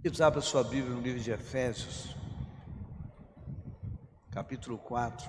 Queridos, 0.00 0.20
abra 0.20 0.40
sua 0.40 0.62
Bíblia 0.62 0.94
no 0.94 1.00
livro 1.00 1.20
de 1.20 1.32
Efésios, 1.32 2.14
capítulo 4.30 4.78
4. 4.78 5.28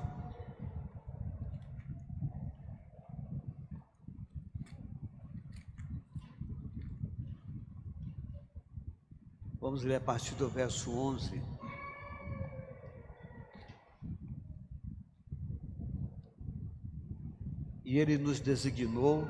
Vamos 9.59 9.83
ler 9.83 9.95
a 9.95 10.01
partir 10.01 10.35
do 10.35 10.47
verso 10.47 10.95
11. 10.95 11.41
E 17.83 17.97
ele 17.97 18.19
nos 18.19 18.39
designou 18.39 19.27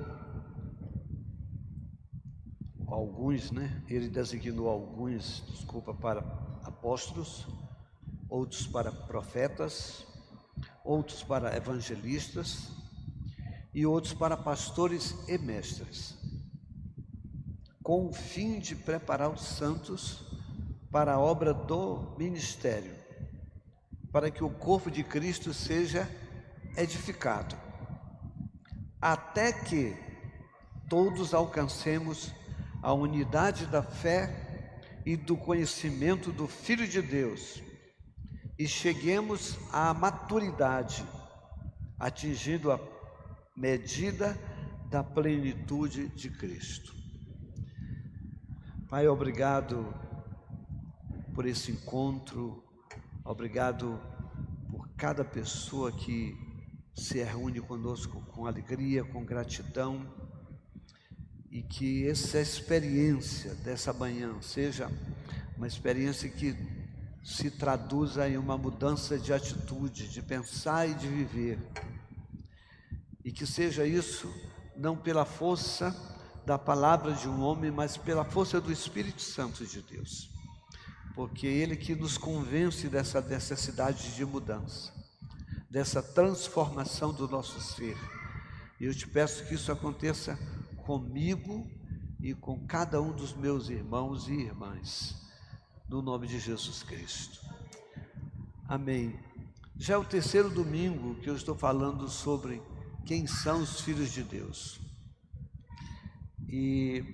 alguns, 2.99 3.51
né? 3.51 3.81
Ele 3.87 4.09
designou 4.09 4.67
alguns, 4.67 5.43
desculpa, 5.47 5.93
para 5.93 6.19
apóstolos, 6.63 7.47
outros 8.29 8.67
para 8.67 8.91
profetas, 8.91 10.05
outros 10.83 11.23
para 11.23 11.55
evangelistas 11.55 12.69
e 13.73 13.85
outros 13.85 14.13
para 14.13 14.35
pastores 14.35 15.15
e 15.27 15.37
mestres, 15.37 16.17
com 17.81 18.07
o 18.07 18.13
fim 18.13 18.59
de 18.59 18.75
preparar 18.75 19.31
os 19.31 19.41
santos 19.41 20.25
para 20.91 21.13
a 21.13 21.19
obra 21.19 21.53
do 21.53 22.15
ministério, 22.17 22.93
para 24.11 24.29
que 24.29 24.43
o 24.43 24.49
corpo 24.49 24.91
de 24.91 25.03
Cristo 25.03 25.53
seja 25.53 26.09
edificado, 26.75 27.55
até 29.01 29.53
que 29.53 29.95
todos 30.89 31.33
alcancemos 31.33 32.33
a 32.81 32.93
unidade 32.93 33.65
da 33.65 33.83
fé 33.83 34.71
e 35.05 35.17
do 35.17 35.35
conhecimento 35.35 36.31
do 36.31 36.47
Filho 36.47 36.87
de 36.87 37.01
Deus 37.01 37.61
e 38.57 38.67
cheguemos 38.67 39.57
à 39.71 39.93
maturidade, 39.93 41.05
atingindo 41.97 42.71
a 42.71 42.79
medida 43.55 44.37
da 44.89 45.03
plenitude 45.03 46.09
de 46.09 46.29
Cristo. 46.29 46.93
Pai, 48.89 49.07
obrigado 49.07 49.93
por 51.33 51.45
esse 51.45 51.71
encontro, 51.71 52.63
obrigado 53.23 53.99
por 54.69 54.89
cada 54.97 55.23
pessoa 55.23 55.91
que 55.91 56.35
se 56.95 57.23
reúne 57.23 57.61
conosco 57.61 58.21
com 58.33 58.45
alegria, 58.45 59.03
com 59.03 59.23
gratidão 59.23 60.05
e 61.51 61.63
que 61.63 62.07
essa 62.07 62.39
experiência 62.39 63.55
dessa 63.55 63.91
manhã 63.91 64.35
seja 64.41 64.91
uma 65.57 65.67
experiência 65.67 66.29
que 66.29 66.55
se 67.23 67.49
traduza 67.49 68.27
em 68.29 68.37
uma 68.37 68.57
mudança 68.57 69.17
de 69.17 69.33
atitude, 69.33 70.07
de 70.07 70.21
pensar 70.21 70.87
e 70.87 70.93
de 70.93 71.07
viver. 71.07 71.59
E 73.25 73.31
que 73.31 73.45
seja 73.45 73.85
isso 73.85 74.33
não 74.75 74.95
pela 74.95 75.25
força 75.25 75.95
da 76.45 76.57
palavra 76.57 77.13
de 77.13 77.27
um 77.27 77.41
homem, 77.41 77.69
mas 77.69 77.97
pela 77.97 78.23
força 78.23 78.61
do 78.61 78.71
Espírito 78.71 79.21
Santo 79.21 79.65
de 79.65 79.81
Deus. 79.81 80.29
Porque 81.13 81.47
é 81.47 81.51
ele 81.51 81.75
que 81.75 81.95
nos 81.95 82.17
convence 82.17 82.87
dessa 82.87 83.19
necessidade 83.21 84.15
de 84.15 84.23
mudança, 84.23 84.93
dessa 85.69 86.01
transformação 86.01 87.11
do 87.11 87.27
nosso 87.27 87.59
ser. 87.59 87.97
E 88.79 88.85
eu 88.85 88.95
te 88.95 89.07
peço 89.07 89.45
que 89.45 89.55
isso 89.55 89.71
aconteça 89.71 90.39
comigo 90.89 91.69
e 92.19 92.33
com 92.33 92.65
cada 92.65 92.99
um 92.99 93.11
dos 93.11 93.31
meus 93.35 93.69
irmãos 93.69 94.27
e 94.27 94.33
irmãs, 94.33 95.15
no 95.87 96.01
nome 96.01 96.25
de 96.25 96.39
Jesus 96.39 96.81
Cristo. 96.81 97.45
Amém. 98.67 99.19
Já 99.77 99.93
é 99.93 99.97
o 99.97 100.03
terceiro 100.03 100.49
domingo 100.49 101.13
que 101.21 101.29
eu 101.29 101.35
estou 101.35 101.53
falando 101.53 102.09
sobre 102.09 102.59
quem 103.05 103.27
são 103.27 103.61
os 103.61 103.81
filhos 103.81 104.11
de 104.11 104.23
Deus. 104.23 104.81
E 106.47 107.05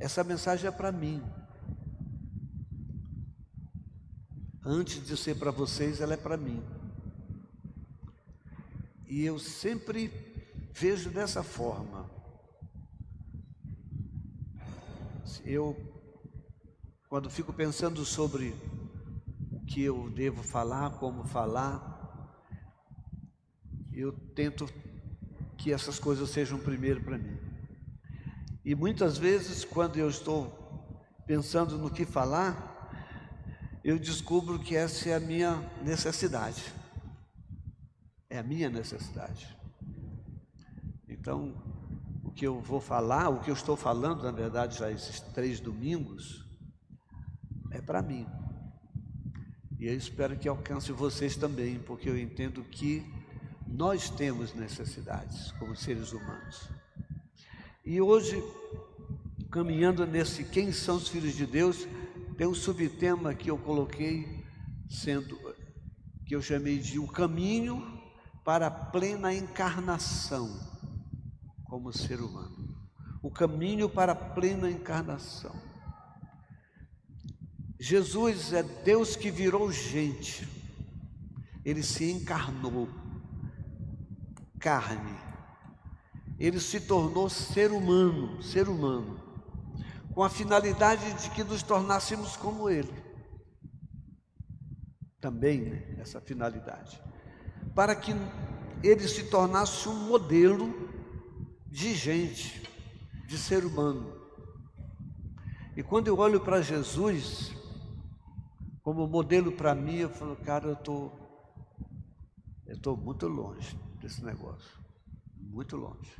essa 0.00 0.24
mensagem 0.24 0.66
é 0.66 0.70
para 0.70 0.90
mim. 0.90 1.22
Antes 4.64 5.06
de 5.06 5.14
ser 5.14 5.34
para 5.34 5.50
vocês, 5.50 6.00
ela 6.00 6.14
é 6.14 6.16
para 6.16 6.38
mim. 6.38 6.64
E 9.06 9.26
eu 9.26 9.38
sempre 9.38 10.10
vejo 10.72 11.10
dessa 11.10 11.42
forma. 11.42 12.15
Eu, 15.44 15.76
quando 17.08 17.30
fico 17.30 17.52
pensando 17.52 18.04
sobre 18.04 18.54
o 19.50 19.64
que 19.66 19.82
eu 19.82 20.10
devo 20.10 20.42
falar, 20.42 20.90
como 20.98 21.24
falar, 21.24 21.94
eu 23.92 24.12
tento 24.34 24.68
que 25.56 25.72
essas 25.72 25.98
coisas 25.98 26.30
sejam 26.30 26.58
primeiro 26.58 27.02
para 27.02 27.18
mim. 27.18 27.38
E 28.64 28.74
muitas 28.74 29.16
vezes, 29.16 29.64
quando 29.64 29.96
eu 29.96 30.08
estou 30.08 30.52
pensando 31.26 31.78
no 31.78 31.90
que 31.90 32.04
falar, 32.04 32.76
eu 33.82 33.98
descubro 33.98 34.58
que 34.58 34.76
essa 34.76 35.08
é 35.08 35.14
a 35.14 35.20
minha 35.20 35.56
necessidade. 35.82 36.62
É 38.28 38.38
a 38.38 38.42
minha 38.42 38.68
necessidade. 38.68 39.56
Então, 41.08 41.75
que 42.36 42.46
eu 42.46 42.60
vou 42.60 42.80
falar, 42.80 43.30
o 43.30 43.40
que 43.40 43.50
eu 43.50 43.54
estou 43.54 43.76
falando, 43.76 44.22
na 44.22 44.30
verdade, 44.30 44.78
já 44.78 44.92
esses 44.92 45.20
três 45.20 45.58
domingos, 45.58 46.44
é 47.70 47.80
para 47.80 48.02
mim. 48.02 48.26
E 49.80 49.86
eu 49.86 49.96
espero 49.96 50.36
que 50.36 50.46
alcance 50.46 50.92
vocês 50.92 51.34
também, 51.34 51.78
porque 51.78 52.10
eu 52.10 52.18
entendo 52.18 52.62
que 52.62 53.10
nós 53.66 54.10
temos 54.10 54.54
necessidades 54.54 55.50
como 55.52 55.74
seres 55.74 56.12
humanos. 56.12 56.68
E 57.82 58.02
hoje, 58.02 58.44
caminhando 59.50 60.06
nesse 60.06 60.44
quem 60.44 60.70
são 60.72 60.96
os 60.96 61.08
filhos 61.08 61.34
de 61.34 61.46
Deus, 61.46 61.88
tem 62.36 62.46
um 62.46 62.54
subtema 62.54 63.34
que 63.34 63.50
eu 63.50 63.56
coloquei 63.56 64.44
sendo 64.90 65.38
que 66.26 66.36
eu 66.36 66.42
chamei 66.42 66.78
de 66.78 66.98
o 66.98 67.06
caminho 67.06 67.98
para 68.44 68.66
a 68.66 68.70
plena 68.70 69.32
encarnação 69.32 70.65
como 71.76 71.92
ser 71.92 72.22
humano. 72.22 72.74
O 73.22 73.30
caminho 73.30 73.86
para 73.86 74.12
a 74.12 74.14
plena 74.14 74.70
encarnação. 74.70 75.54
Jesus 77.78 78.54
é 78.54 78.62
Deus 78.62 79.14
que 79.14 79.30
virou 79.30 79.70
gente. 79.70 80.48
Ele 81.62 81.82
se 81.82 82.10
encarnou, 82.10 82.88
carne. 84.58 85.18
Ele 86.38 86.58
se 86.58 86.80
tornou 86.80 87.28
ser 87.28 87.70
humano, 87.72 88.42
ser 88.42 88.70
humano, 88.70 89.20
com 90.14 90.22
a 90.22 90.30
finalidade 90.30 91.12
de 91.22 91.28
que 91.28 91.44
nos 91.44 91.62
tornássemos 91.62 92.38
como 92.38 92.70
Ele. 92.70 93.04
Também, 95.20 95.60
né, 95.60 95.96
essa 95.98 96.22
finalidade. 96.22 96.98
Para 97.74 97.94
que 97.94 98.14
ele 98.82 99.08
se 99.08 99.24
tornasse 99.24 99.88
um 99.88 100.06
modelo 100.06 100.85
de 101.76 101.94
gente, 101.94 102.62
de 103.26 103.36
ser 103.36 103.62
humano. 103.62 104.16
E 105.76 105.82
quando 105.82 106.08
eu 106.08 106.16
olho 106.18 106.40
para 106.40 106.62
Jesus, 106.62 107.52
como 108.82 109.06
modelo 109.06 109.52
para 109.52 109.74
mim, 109.74 109.96
eu 109.96 110.08
falo, 110.08 110.34
cara, 110.36 110.68
eu 110.68 110.72
estou 110.72 111.12
eu 112.66 112.78
tô 112.80 112.96
muito 112.96 113.28
longe 113.28 113.78
desse 114.00 114.24
negócio. 114.24 114.70
Muito 115.38 115.76
longe. 115.76 116.16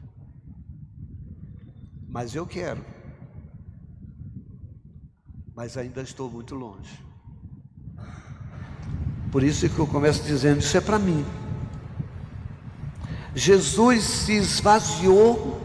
Mas 2.07 2.35
eu 2.35 2.47
quero. 2.47 2.85
Mas 5.55 5.79
ainda 5.79 6.03
estou 6.03 6.31
muito 6.31 6.55
longe. 6.55 7.03
Por 9.33 9.43
isso 9.43 9.67
que 9.71 9.79
eu 9.79 9.87
começo 9.87 10.23
dizendo, 10.23 10.59
isso 10.59 10.77
é 10.77 10.83
para 10.83 10.99
mim. 10.99 11.25
Jesus 13.39 14.03
se 14.03 14.33
esvaziou 14.33 15.61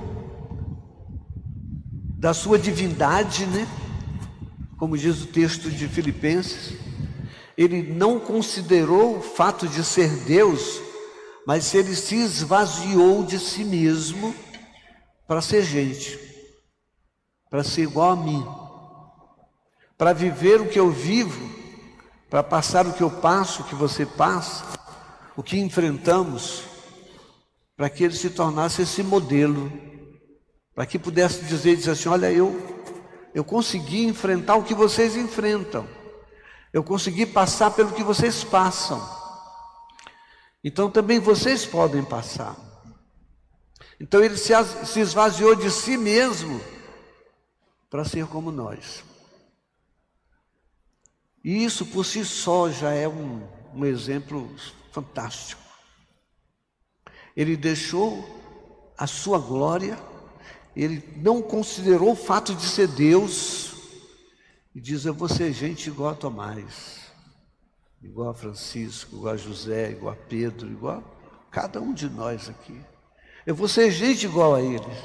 da 2.20 2.34
sua 2.34 2.60
divindade, 2.60 3.46
né? 3.46 3.66
Como 4.78 4.98
diz 4.98 5.24
o 5.24 5.28
texto 5.28 5.72
de 5.72 5.88
Filipenses, 5.88 6.74
ele 7.58 7.82
não 7.82 8.20
considerou 8.20 9.20
o 9.20 9.22
fato 9.22 9.70
de 9.70 9.86
ser 9.86 10.10
Deus, 10.26 10.82
mas 11.48 11.74
ele 11.74 11.96
se 11.96 12.16
esvaziou 12.16 13.24
de 13.24 13.40
si 13.40 13.64
mesmo 13.64 14.36
para 15.26 15.42
ser 15.42 15.64
gente, 15.64 16.20
para 17.50 17.64
ser 17.64 17.84
igual 17.84 18.12
a 18.12 18.16
mim, 18.18 18.46
para 19.98 20.12
viver 20.12 20.60
o 20.60 20.68
que 20.68 20.80
eu 20.80 20.92
vivo, 20.92 21.50
para 22.30 22.44
passar 22.44 22.86
o 22.86 22.92
que 22.92 23.02
eu 23.02 23.10
passo, 23.10 23.62
o 23.62 23.66
que 23.66 23.76
você 23.76 24.06
passa, 24.06 24.66
o 25.38 25.42
que 25.42 25.58
enfrentamos 25.58 26.70
para 27.82 27.90
que 27.90 28.04
ele 28.04 28.16
se 28.16 28.30
tornasse 28.30 28.84
esse 28.84 29.02
modelo, 29.02 29.74
para 30.76 30.86
que 30.86 31.00
pudesse 31.00 31.44
dizer, 31.46 31.76
dizer 31.76 31.90
assim, 31.90 32.10
olha, 32.10 32.32
eu 32.32 32.56
eu 33.34 33.44
consegui 33.44 34.06
enfrentar 34.06 34.56
o 34.56 34.64
que 34.64 34.76
vocês 34.76 35.16
enfrentam. 35.16 35.90
Eu 36.72 36.84
consegui 36.84 37.26
passar 37.26 37.72
pelo 37.72 37.92
que 37.92 38.04
vocês 38.04 38.44
passam. 38.44 39.02
Então 40.64 40.92
também 40.92 41.20
vocês 41.20 41.66
podem 41.66 42.06
passar. 42.06 42.56
Então 44.00 44.24
ele 44.24 44.38
se, 44.38 44.54
esvaziou 45.00 45.56
de 45.56 45.72
si 45.72 45.98
mesmo 45.98 46.62
para 47.90 48.06
ser 48.06 48.28
como 48.28 48.52
nós. 48.52 49.04
E 51.44 51.66
isso 51.66 51.84
por 51.88 52.06
si 52.06 52.24
só 52.24 52.70
já 52.70 52.92
é 52.92 53.08
um, 53.08 53.42
um 53.74 53.84
exemplo 53.86 54.56
fantástico. 54.92 55.61
Ele 57.36 57.56
deixou 57.56 58.94
a 58.98 59.08
sua 59.08 59.40
glória, 59.40 59.98
ele 60.76 61.04
não 61.18 61.42
considerou 61.42 62.12
o 62.12 62.16
fato 62.16 62.54
de 62.54 62.64
ser 62.64 62.88
Deus, 62.88 63.74
e 64.74 64.80
diz: 64.80 65.06
Eu 65.06 65.14
vou 65.14 65.28
ser 65.28 65.52
gente 65.54 65.90
igual 65.90 66.12
a 66.12 66.16
Tomás, 66.16 67.12
igual 68.02 68.30
a 68.30 68.34
Francisco, 68.34 69.16
igual 69.16 69.34
a 69.34 69.38
José, 69.38 69.92
igual 69.92 70.14
a 70.14 70.18
Pedro, 70.18 70.70
igual 70.70 70.98
a 70.98 71.52
cada 71.52 71.82
um 71.82 71.94
de 71.94 72.10
nós 72.10 72.50
aqui. 72.50 72.80
Eu 73.46 73.56
vou 73.56 73.68
ser 73.68 73.92
gente 73.92 74.26
igual 74.26 74.56
a 74.56 74.62
eles. 74.62 74.98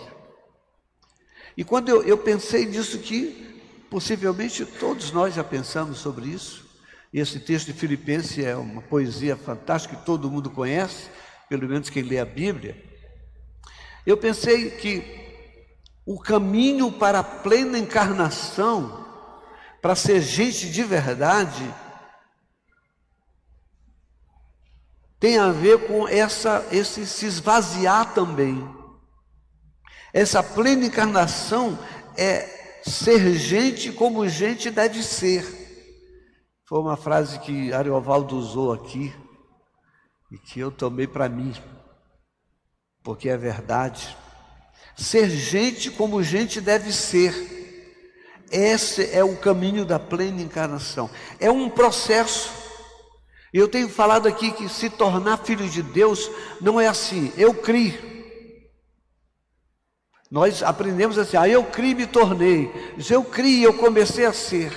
E 1.56 1.64
quando 1.64 1.88
eu, 1.88 2.02
eu 2.02 2.18
pensei 2.18 2.66
nisso 2.66 2.98
que 2.98 3.62
possivelmente 3.90 4.64
todos 4.64 5.10
nós 5.10 5.34
já 5.34 5.42
pensamos 5.42 5.98
sobre 5.98 6.28
isso, 6.28 6.66
esse 7.12 7.40
texto 7.40 7.68
de 7.68 7.72
Filipenses 7.72 8.44
é 8.44 8.54
uma 8.54 8.82
poesia 8.82 9.36
fantástica 9.36 9.96
que 9.96 10.04
todo 10.04 10.30
mundo 10.30 10.50
conhece, 10.50 11.08
pelo 11.48 11.68
menos 11.68 11.90
quem 11.90 12.02
lê 12.02 12.18
a 12.18 12.24
Bíblia. 12.24 12.82
Eu 14.04 14.16
pensei 14.16 14.70
que 14.70 15.02
o 16.04 16.20
caminho 16.20 16.92
para 16.92 17.20
a 17.20 17.24
plena 17.24 17.78
encarnação, 17.78 19.04
para 19.82 19.94
ser 19.94 20.20
gente 20.20 20.70
de 20.70 20.82
verdade, 20.84 21.74
tem 25.18 25.38
a 25.38 25.50
ver 25.50 25.86
com 25.86 26.06
essa, 26.06 26.66
esse 26.70 27.06
se 27.06 27.26
esvaziar 27.26 28.14
também. 28.14 28.66
Essa 30.12 30.42
plena 30.42 30.86
encarnação 30.86 31.78
é 32.16 32.80
ser 32.84 33.34
gente 33.34 33.92
como 33.92 34.28
gente 34.28 34.70
deve 34.70 35.02
ser. 35.02 35.44
Foi 36.64 36.78
uma 36.78 36.96
frase 36.96 37.38
que 37.40 37.72
Ariovaldo 37.72 38.36
usou 38.36 38.72
aqui 38.72 39.12
e 40.30 40.38
que 40.38 40.60
eu 40.60 40.70
tomei 40.70 41.06
para 41.06 41.28
mim 41.28 41.54
porque 43.06 43.28
é 43.28 43.36
verdade. 43.36 44.16
Ser 44.96 45.30
gente 45.30 45.92
como 45.92 46.24
gente 46.24 46.60
deve 46.60 46.92
ser. 46.92 47.54
Esse 48.50 49.14
é 49.14 49.22
o 49.22 49.36
caminho 49.36 49.84
da 49.84 49.96
plena 49.96 50.42
encarnação. 50.42 51.08
É 51.38 51.48
um 51.48 51.70
processo. 51.70 52.50
Eu 53.52 53.68
tenho 53.68 53.88
falado 53.88 54.26
aqui 54.26 54.50
que 54.50 54.68
se 54.68 54.90
tornar 54.90 55.44
filho 55.44 55.68
de 55.68 55.84
Deus 55.84 56.28
não 56.60 56.80
é 56.80 56.88
assim. 56.88 57.32
Eu 57.36 57.54
criei. 57.54 58.16
Nós 60.28 60.64
aprendemos 60.64 61.16
assim, 61.16 61.36
ah, 61.36 61.48
eu 61.48 61.62
criei 61.62 61.92
e 61.92 61.94
me 61.94 62.06
tornei. 62.08 62.72
Eu 63.08 63.22
criei, 63.22 63.64
eu 63.64 63.74
comecei 63.74 64.26
a 64.26 64.32
ser. 64.32 64.72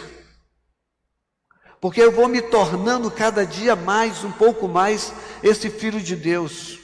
Porque 1.81 2.01
eu 2.01 2.11
vou 2.11 2.27
me 2.27 2.41
tornando 2.41 3.09
cada 3.09 3.45
dia 3.45 3.75
mais, 3.75 4.23
um 4.23 4.31
pouco 4.31 4.67
mais, 4.67 5.13
esse 5.41 5.69
filho 5.69 6.01
de 6.01 6.15
Deus. 6.15 6.77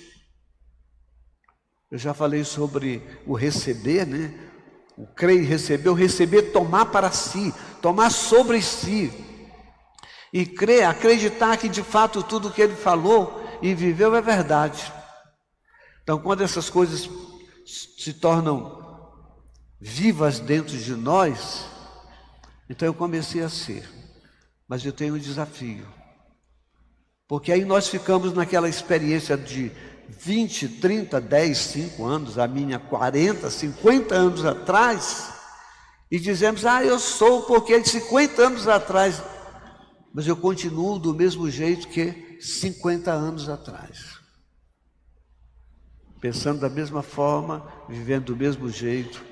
Eu 1.91 1.97
já 1.97 2.13
falei 2.13 2.43
sobre 2.43 3.01
o 3.25 3.33
receber, 3.33 4.05
né? 4.05 4.33
O 4.97 5.05
crer 5.05 5.41
e 5.41 5.45
receber, 5.45 5.89
o 5.89 5.93
receber, 5.93 6.53
tomar 6.53 6.85
para 6.85 7.11
si, 7.11 7.53
tomar 7.81 8.09
sobre 8.09 8.61
si. 8.61 9.11
E 10.31 10.45
crer, 10.45 10.85
acreditar 10.85 11.57
que 11.57 11.67
de 11.67 11.83
fato 11.83 12.23
tudo 12.23 12.51
que 12.51 12.61
ele 12.61 12.75
falou 12.75 13.43
e 13.61 13.73
viveu 13.73 14.15
é 14.15 14.21
verdade. 14.21 14.91
Então, 16.03 16.19
quando 16.19 16.41
essas 16.41 16.69
coisas 16.69 17.09
se 17.65 18.13
tornam 18.13 18.83
vivas 19.79 20.39
dentro 20.39 20.77
de 20.77 20.95
nós, 20.95 21.65
então 22.69 22.87
eu 22.87 22.93
comecei 22.93 23.41
a 23.41 23.49
ser. 23.49 24.04
Mas 24.67 24.83
eu 24.85 24.91
tenho 24.91 25.15
um 25.15 25.19
desafio. 25.19 25.85
Porque 27.27 27.51
aí 27.51 27.65
nós 27.65 27.87
ficamos 27.87 28.33
naquela 28.33 28.69
experiência 28.69 29.35
de 29.35 29.71
20, 30.09 30.67
30, 30.79 31.19
10, 31.19 31.57
5 31.57 32.05
anos, 32.05 32.37
a 32.37 32.47
minha 32.47 32.77
40, 32.77 33.49
50 33.49 34.15
anos 34.15 34.45
atrás, 34.45 35.33
e 36.11 36.19
dizemos, 36.19 36.65
ah, 36.65 36.83
eu 36.83 36.99
sou 36.99 37.43
porque 37.43 37.73
é 37.73 37.79
de 37.79 37.89
50 37.89 38.41
anos 38.41 38.67
atrás, 38.67 39.21
mas 40.13 40.27
eu 40.27 40.37
continuo 40.37 40.99
do 40.99 41.13
mesmo 41.13 41.49
jeito 41.49 41.87
que 41.87 42.37
50 42.39 43.11
anos 43.11 43.49
atrás. 43.49 44.19
Pensando 46.21 46.61
da 46.61 46.69
mesma 46.69 47.01
forma, 47.01 47.67
vivendo 47.89 48.25
do 48.25 48.35
mesmo 48.35 48.69
jeito, 48.69 49.23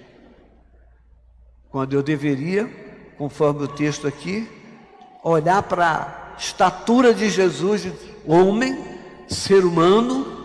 quando 1.69 1.93
eu 1.93 2.03
deveria, 2.03 2.67
conforme 3.17 3.63
o 3.63 3.67
texto 3.67 4.07
aqui, 4.07 4.47
olhar 5.23 5.63
para 5.63 6.33
a 6.35 6.39
estatura 6.39 7.13
de 7.13 7.29
Jesus, 7.29 7.87
homem, 8.25 8.77
ser 9.27 9.63
humano, 9.63 10.43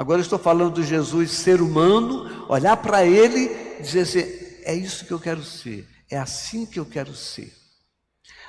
Agora 0.00 0.22
estou 0.22 0.38
falando 0.38 0.76
do 0.76 0.82
Jesus 0.82 1.30
ser 1.30 1.60
humano, 1.60 2.46
olhar 2.48 2.74
para 2.78 3.04
ele 3.04 3.76
e 3.78 3.82
dizer 3.82 4.00
assim: 4.00 4.20
é 4.64 4.74
isso 4.74 5.04
que 5.04 5.12
eu 5.12 5.20
quero 5.20 5.44
ser, 5.44 5.86
é 6.10 6.16
assim 6.16 6.64
que 6.64 6.80
eu 6.80 6.86
quero 6.86 7.14
ser. 7.14 7.54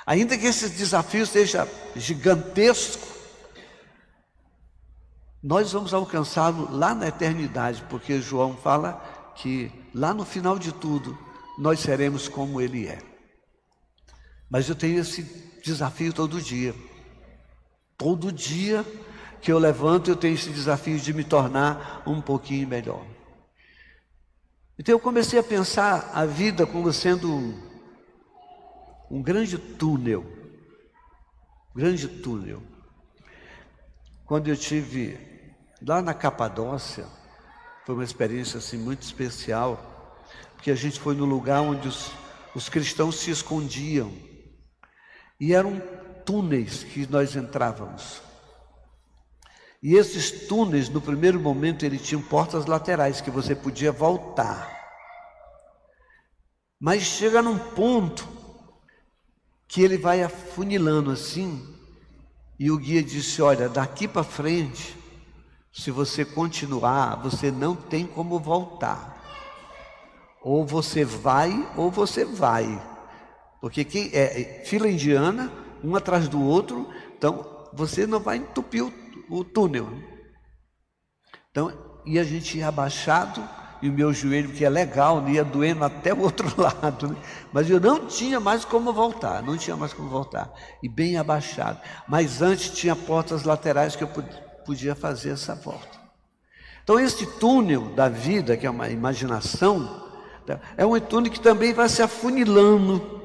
Ainda 0.06 0.38
que 0.38 0.46
esse 0.46 0.70
desafio 0.70 1.26
seja 1.26 1.68
gigantesco, 1.94 3.06
nós 5.42 5.72
vamos 5.72 5.92
alcançá-lo 5.92 6.74
lá 6.74 6.94
na 6.94 7.08
eternidade, 7.08 7.84
porque 7.90 8.18
João 8.18 8.56
fala 8.56 9.32
que 9.36 9.70
lá 9.94 10.14
no 10.14 10.24
final 10.24 10.58
de 10.58 10.72
tudo 10.72 11.18
nós 11.58 11.80
seremos 11.80 12.28
como 12.28 12.62
ele 12.62 12.86
é. 12.86 12.98
Mas 14.52 14.68
eu 14.68 14.74
tenho 14.74 15.00
esse 15.00 15.22
desafio 15.64 16.12
todo 16.12 16.38
dia. 16.38 16.74
Todo 17.96 18.30
dia 18.30 18.84
que 19.40 19.50
eu 19.50 19.58
levanto, 19.58 20.10
eu 20.10 20.16
tenho 20.16 20.34
esse 20.34 20.50
desafio 20.50 21.00
de 21.00 21.14
me 21.14 21.24
tornar 21.24 22.02
um 22.06 22.20
pouquinho 22.20 22.68
melhor. 22.68 23.02
Então 24.78 24.94
eu 24.94 25.00
comecei 25.00 25.38
a 25.38 25.42
pensar 25.42 26.10
a 26.12 26.26
vida 26.26 26.66
como 26.66 26.92
sendo 26.92 27.54
um, 29.10 29.22
grande 29.22 29.56
túnel. 29.56 30.26
Grande 31.74 32.06
túnel. 32.06 32.62
Quando 34.26 34.48
eu 34.48 34.56
tive 34.56 35.18
lá 35.80 36.02
na 36.02 36.12
Capadócia, 36.12 37.06
foi 37.86 37.94
uma 37.94 38.04
experiência 38.04 38.58
assim 38.58 38.76
muito 38.76 39.00
especial, 39.00 40.20
porque 40.52 40.70
a 40.70 40.74
gente 40.74 41.00
foi 41.00 41.14
no 41.14 41.24
lugar 41.24 41.62
onde 41.62 41.88
os, 41.88 42.10
os 42.54 42.68
cristãos 42.68 43.16
se 43.16 43.30
escondiam. 43.30 44.30
E 45.42 45.52
eram 45.52 45.82
túneis 46.24 46.84
que 46.84 47.04
nós 47.04 47.34
entrávamos. 47.34 48.22
E 49.82 49.96
esses 49.96 50.46
túneis, 50.46 50.88
no 50.88 51.00
primeiro 51.00 51.40
momento, 51.40 51.84
ele 51.84 51.98
tinham 51.98 52.22
portas 52.22 52.64
laterais 52.66 53.20
que 53.20 53.28
você 53.28 53.52
podia 53.52 53.90
voltar. 53.90 54.70
Mas 56.78 57.02
chega 57.02 57.42
num 57.42 57.58
ponto 57.58 58.28
que 59.66 59.82
ele 59.82 59.98
vai 59.98 60.22
afunilando 60.22 61.10
assim, 61.10 61.76
e 62.56 62.70
o 62.70 62.78
guia 62.78 63.02
disse: 63.02 63.42
Olha, 63.42 63.68
daqui 63.68 64.06
para 64.06 64.22
frente, 64.22 64.96
se 65.72 65.90
você 65.90 66.24
continuar, 66.24 67.16
você 67.16 67.50
não 67.50 67.74
tem 67.74 68.06
como 68.06 68.38
voltar. 68.38 69.20
Ou 70.40 70.64
você 70.64 71.04
vai, 71.04 71.68
ou 71.76 71.90
você 71.90 72.24
vai. 72.24 72.91
Porque 73.62 73.82
quem 73.82 74.10
é, 74.12 74.42
é 74.42 74.64
fila 74.66 74.90
indiana, 74.90 75.50
um 75.82 75.96
atrás 75.96 76.28
do 76.28 76.42
outro, 76.42 76.86
então 77.16 77.66
você 77.72 78.06
não 78.06 78.20
vai 78.20 78.36
entupir 78.36 78.84
o 78.84 78.92
o 79.32 79.42
túnel. 79.42 79.88
Então, 81.50 81.72
e 82.04 82.18
a 82.18 82.24
gente 82.24 82.58
ia 82.58 82.68
abaixado, 82.68 83.42
e 83.80 83.88
o 83.88 83.92
meu 83.92 84.12
joelho, 84.12 84.52
que 84.52 84.64
é 84.64 84.68
legal, 84.68 85.26
ia 85.28 85.42
doendo 85.42 85.84
até 85.84 86.12
o 86.12 86.20
outro 86.20 86.52
lado, 86.60 87.08
né? 87.08 87.16
mas 87.52 87.68
eu 87.68 87.80
não 87.80 88.06
tinha 88.06 88.38
mais 88.38 88.64
como 88.64 88.92
voltar, 88.92 89.42
não 89.42 89.56
tinha 89.56 89.76
mais 89.76 89.92
como 89.92 90.08
voltar, 90.08 90.52
e 90.82 90.88
bem 90.88 91.16
abaixado. 91.16 91.80
Mas 92.06 92.42
antes 92.42 92.70
tinha 92.70 92.94
portas 92.94 93.44
laterais 93.44 93.96
que 93.96 94.04
eu 94.04 94.08
podia 94.64 94.94
fazer 94.94 95.30
essa 95.30 95.54
volta. 95.54 96.00
Então, 96.84 96.98
esse 96.98 97.26
túnel 97.38 97.94
da 97.94 98.08
vida, 98.08 98.56
que 98.56 98.66
é 98.66 98.70
uma 98.70 98.88
imaginação, 98.88 100.10
é 100.76 100.84
um 100.84 100.98
túnel 101.00 101.32
que 101.32 101.40
também 101.40 101.72
vai 101.72 101.88
se 101.88 102.02
afunilando. 102.02 103.21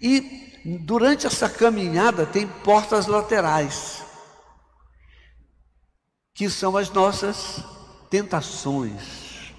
E 0.00 0.78
durante 0.80 1.26
essa 1.26 1.50
caminhada 1.50 2.24
tem 2.24 2.46
portas 2.46 3.08
laterais, 3.08 4.00
que 6.36 6.48
são 6.48 6.76
as 6.76 6.88
nossas 6.88 7.64
tentações, 8.08 9.52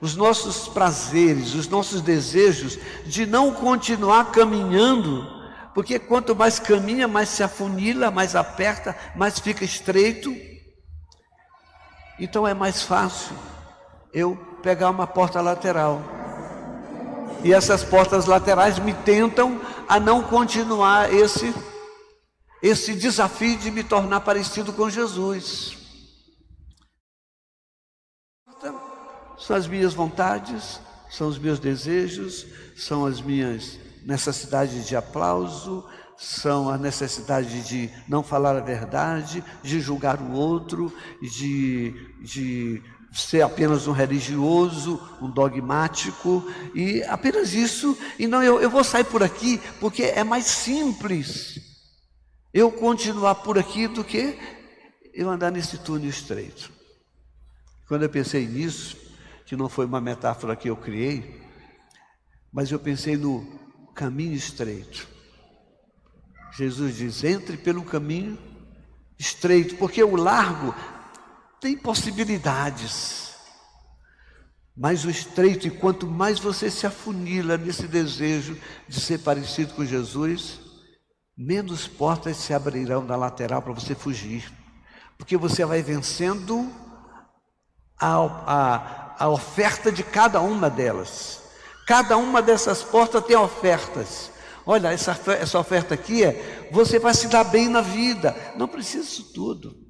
os 0.00 0.14
nossos 0.14 0.68
prazeres, 0.68 1.56
os 1.56 1.66
nossos 1.66 2.00
desejos 2.00 2.78
de 3.04 3.26
não 3.26 3.52
continuar 3.52 4.30
caminhando, 4.30 5.26
porque 5.74 5.98
quanto 5.98 6.36
mais 6.36 6.60
caminha, 6.60 7.08
mais 7.08 7.28
se 7.28 7.42
afunila, 7.42 8.08
mais 8.08 8.36
aperta, 8.36 8.96
mais 9.16 9.40
fica 9.40 9.64
estreito. 9.64 10.32
Então 12.20 12.46
é 12.46 12.54
mais 12.54 12.84
fácil 12.84 13.36
eu 14.12 14.53
pegar 14.64 14.88
uma 14.88 15.06
porta 15.06 15.42
lateral. 15.42 16.00
E 17.44 17.52
essas 17.52 17.84
portas 17.84 18.24
laterais 18.24 18.78
me 18.78 18.94
tentam 18.94 19.60
a 19.86 20.00
não 20.00 20.22
continuar 20.22 21.12
esse 21.12 21.54
esse 22.62 22.94
desafio 22.94 23.58
de 23.58 23.70
me 23.70 23.84
tornar 23.84 24.20
parecido 24.20 24.72
com 24.72 24.88
Jesus. 24.88 25.76
São 29.36 29.54
as 29.54 29.66
minhas 29.66 29.92
vontades, 29.92 30.80
são 31.10 31.28
os 31.28 31.38
meus 31.38 31.58
desejos, 31.58 32.46
são 32.74 33.04
as 33.04 33.20
minhas 33.20 33.78
necessidades 34.02 34.88
de 34.88 34.96
aplauso, 34.96 35.86
são 36.16 36.70
a 36.70 36.78
necessidade 36.78 37.62
de 37.68 37.90
não 38.08 38.22
falar 38.22 38.56
a 38.56 38.60
verdade, 38.60 39.44
de 39.62 39.78
julgar 39.80 40.18
o 40.22 40.32
outro, 40.32 40.90
de, 41.20 41.92
de 42.22 42.82
ser 43.14 43.42
apenas 43.42 43.86
um 43.86 43.92
religioso, 43.92 45.00
um 45.22 45.30
dogmático, 45.30 46.44
e 46.74 47.02
apenas 47.04 47.54
isso, 47.54 47.96
e 48.18 48.26
não, 48.26 48.42
eu, 48.42 48.60
eu 48.60 48.68
vou 48.68 48.82
sair 48.82 49.04
por 49.04 49.22
aqui, 49.22 49.60
porque 49.78 50.02
é 50.02 50.24
mais 50.24 50.46
simples 50.46 51.60
eu 52.52 52.70
continuar 52.70 53.36
por 53.36 53.56
aqui 53.56 53.86
do 53.86 54.04
que 54.04 54.38
eu 55.12 55.30
andar 55.30 55.50
nesse 55.50 55.78
túnel 55.78 56.10
estreito. 56.10 56.72
Quando 57.86 58.02
eu 58.02 58.08
pensei 58.08 58.46
nisso, 58.46 58.96
que 59.46 59.54
não 59.54 59.68
foi 59.68 59.86
uma 59.86 60.00
metáfora 60.00 60.56
que 60.56 60.68
eu 60.68 60.76
criei, 60.76 61.40
mas 62.52 62.70
eu 62.70 62.78
pensei 62.78 63.16
no 63.16 63.44
caminho 63.94 64.34
estreito. 64.34 65.06
Jesus 66.56 66.96
diz: 66.96 67.24
entre 67.24 67.56
pelo 67.56 67.84
caminho 67.84 68.38
estreito, 69.18 69.76
porque 69.76 70.02
o 70.02 70.16
largo 70.16 70.74
tem 71.64 71.78
possibilidades. 71.78 73.32
Mas 74.76 75.06
o 75.06 75.10
estreito, 75.10 75.66
e 75.66 75.70
quanto 75.70 76.06
mais 76.06 76.38
você 76.38 76.70
se 76.70 76.86
afunila 76.86 77.56
nesse 77.56 77.88
desejo 77.88 78.54
de 78.86 79.00
ser 79.00 79.20
parecido 79.20 79.72
com 79.72 79.82
Jesus, 79.82 80.60
menos 81.34 81.88
portas 81.88 82.36
se 82.36 82.52
abrirão 82.52 83.02
na 83.02 83.16
lateral 83.16 83.62
para 83.62 83.72
você 83.72 83.94
fugir, 83.94 84.52
porque 85.16 85.38
você 85.38 85.64
vai 85.64 85.82
vencendo 85.82 86.70
a, 87.98 88.16
a, 88.18 89.24
a 89.24 89.28
oferta 89.30 89.90
de 89.90 90.02
cada 90.02 90.42
uma 90.42 90.68
delas. 90.68 91.44
Cada 91.86 92.18
uma 92.18 92.42
dessas 92.42 92.82
portas 92.82 93.24
tem 93.24 93.36
ofertas. 93.36 94.30
Olha, 94.66 94.92
essa, 94.92 95.18
essa 95.32 95.58
oferta 95.58 95.94
aqui 95.94 96.24
é: 96.24 96.68
você 96.70 96.98
vai 96.98 97.14
se 97.14 97.26
dar 97.28 97.44
bem 97.44 97.70
na 97.70 97.80
vida. 97.80 98.36
Não 98.54 98.68
precisa 98.68 99.04
isso 99.04 99.32
tudo. 99.32 99.83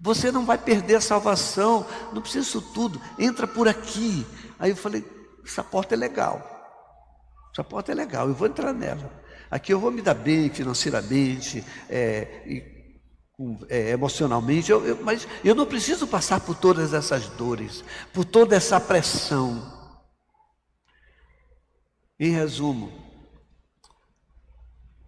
Você 0.00 0.30
não 0.30 0.44
vai 0.44 0.58
perder 0.58 0.96
a 0.96 1.00
salvação. 1.00 1.86
Não 2.12 2.20
precisa 2.20 2.46
isso 2.46 2.60
tudo. 2.60 3.00
Entra 3.18 3.46
por 3.46 3.68
aqui. 3.68 4.26
Aí 4.58 4.70
eu 4.70 4.76
falei: 4.76 5.04
essa 5.44 5.62
porta 5.62 5.94
é 5.94 5.96
legal. 5.96 6.56
Essa 7.56 7.64
porta 7.64 7.90
é 7.90 7.94
legal, 7.94 8.28
eu 8.28 8.34
vou 8.34 8.46
entrar 8.46 8.74
nela. 8.74 9.10
Aqui 9.50 9.72
eu 9.72 9.80
vou 9.80 9.90
me 9.90 10.02
dar 10.02 10.12
bem 10.12 10.50
financeiramente, 10.50 11.64
é, 11.88 12.42
e, 12.44 13.00
é, 13.70 13.92
emocionalmente, 13.92 14.70
eu, 14.70 14.84
eu, 14.84 15.02
mas 15.02 15.26
eu 15.42 15.54
não 15.54 15.64
preciso 15.64 16.06
passar 16.06 16.40
por 16.40 16.54
todas 16.54 16.92
essas 16.92 17.28
dores, 17.30 17.82
por 18.12 18.26
toda 18.26 18.54
essa 18.54 18.78
pressão. 18.78 19.72
Em 22.20 22.30
resumo, 22.30 22.92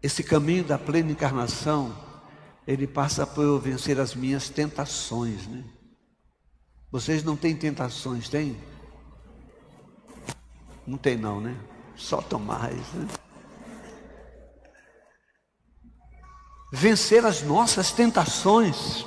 esse 0.02 0.24
caminho 0.24 0.64
da 0.64 0.78
plena 0.78 1.12
encarnação, 1.12 1.94
ele 2.68 2.86
passa 2.86 3.26
por 3.26 3.58
vencer 3.58 3.98
as 3.98 4.14
minhas 4.14 4.50
tentações, 4.50 5.46
né? 5.46 5.64
Vocês 6.92 7.24
não 7.24 7.34
têm 7.34 7.56
tentações, 7.56 8.28
tem? 8.28 8.58
Não 10.86 10.98
tem 10.98 11.16
não, 11.16 11.40
né? 11.40 11.56
Só 11.96 12.20
tomar, 12.20 12.70
né? 12.70 13.08
vencer 16.70 17.24
as 17.24 17.40
nossas 17.40 17.90
tentações 17.90 19.06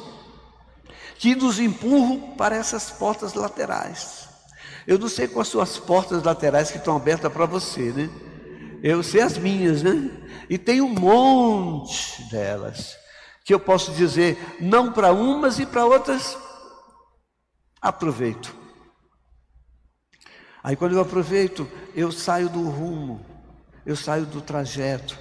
que 1.19 1.35
nos 1.35 1.59
empurram 1.59 2.33
para 2.35 2.55
essas 2.55 2.89
portas 2.89 3.35
laterais. 3.35 4.27
Eu 4.87 4.97
não 4.97 5.07
sei 5.07 5.27
quais 5.27 5.49
são 5.49 5.61
as 5.61 5.77
portas 5.77 6.23
laterais 6.23 6.71
que 6.71 6.79
estão 6.79 6.97
abertas 6.97 7.31
para 7.31 7.45
você, 7.45 7.91
né? 7.91 8.09
Eu 8.81 9.03
sei 9.03 9.21
as 9.21 9.37
minhas, 9.37 9.83
né? 9.83 10.09
E 10.49 10.57
tem 10.57 10.81
um 10.81 10.89
monte 10.89 12.23
delas 12.31 12.99
que 13.43 13.53
eu 13.53 13.59
posso 13.59 13.91
dizer 13.91 14.57
não 14.59 14.91
para 14.91 15.11
umas 15.11 15.59
e 15.59 15.65
para 15.65 15.85
outras 15.85 16.37
aproveito. 17.81 18.55
Aí 20.63 20.75
quando 20.75 20.93
eu 20.93 21.01
aproveito, 21.01 21.67
eu 21.95 22.11
saio 22.11 22.47
do 22.47 22.69
rumo, 22.69 23.25
eu 23.85 23.95
saio 23.95 24.25
do 24.25 24.41
trajeto, 24.41 25.17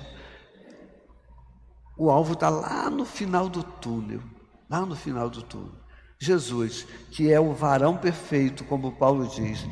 o 1.97 2.11
alvo 2.11 2.35
está 2.35 2.49
lá 2.49 2.91
no 2.91 3.05
final 3.05 3.49
do 3.49 3.63
túnel, 3.63 4.23
lá 4.69 4.85
no 4.85 4.95
final 4.95 5.31
do 5.31 5.43
túnel. 5.43 5.81
Jesus, 6.19 6.87
que 7.11 7.33
é 7.33 7.41
o 7.41 7.55
varão 7.55 7.97
perfeito, 7.97 8.65
como 8.65 8.93
Paulo 8.93 9.27
diz, 9.27 9.67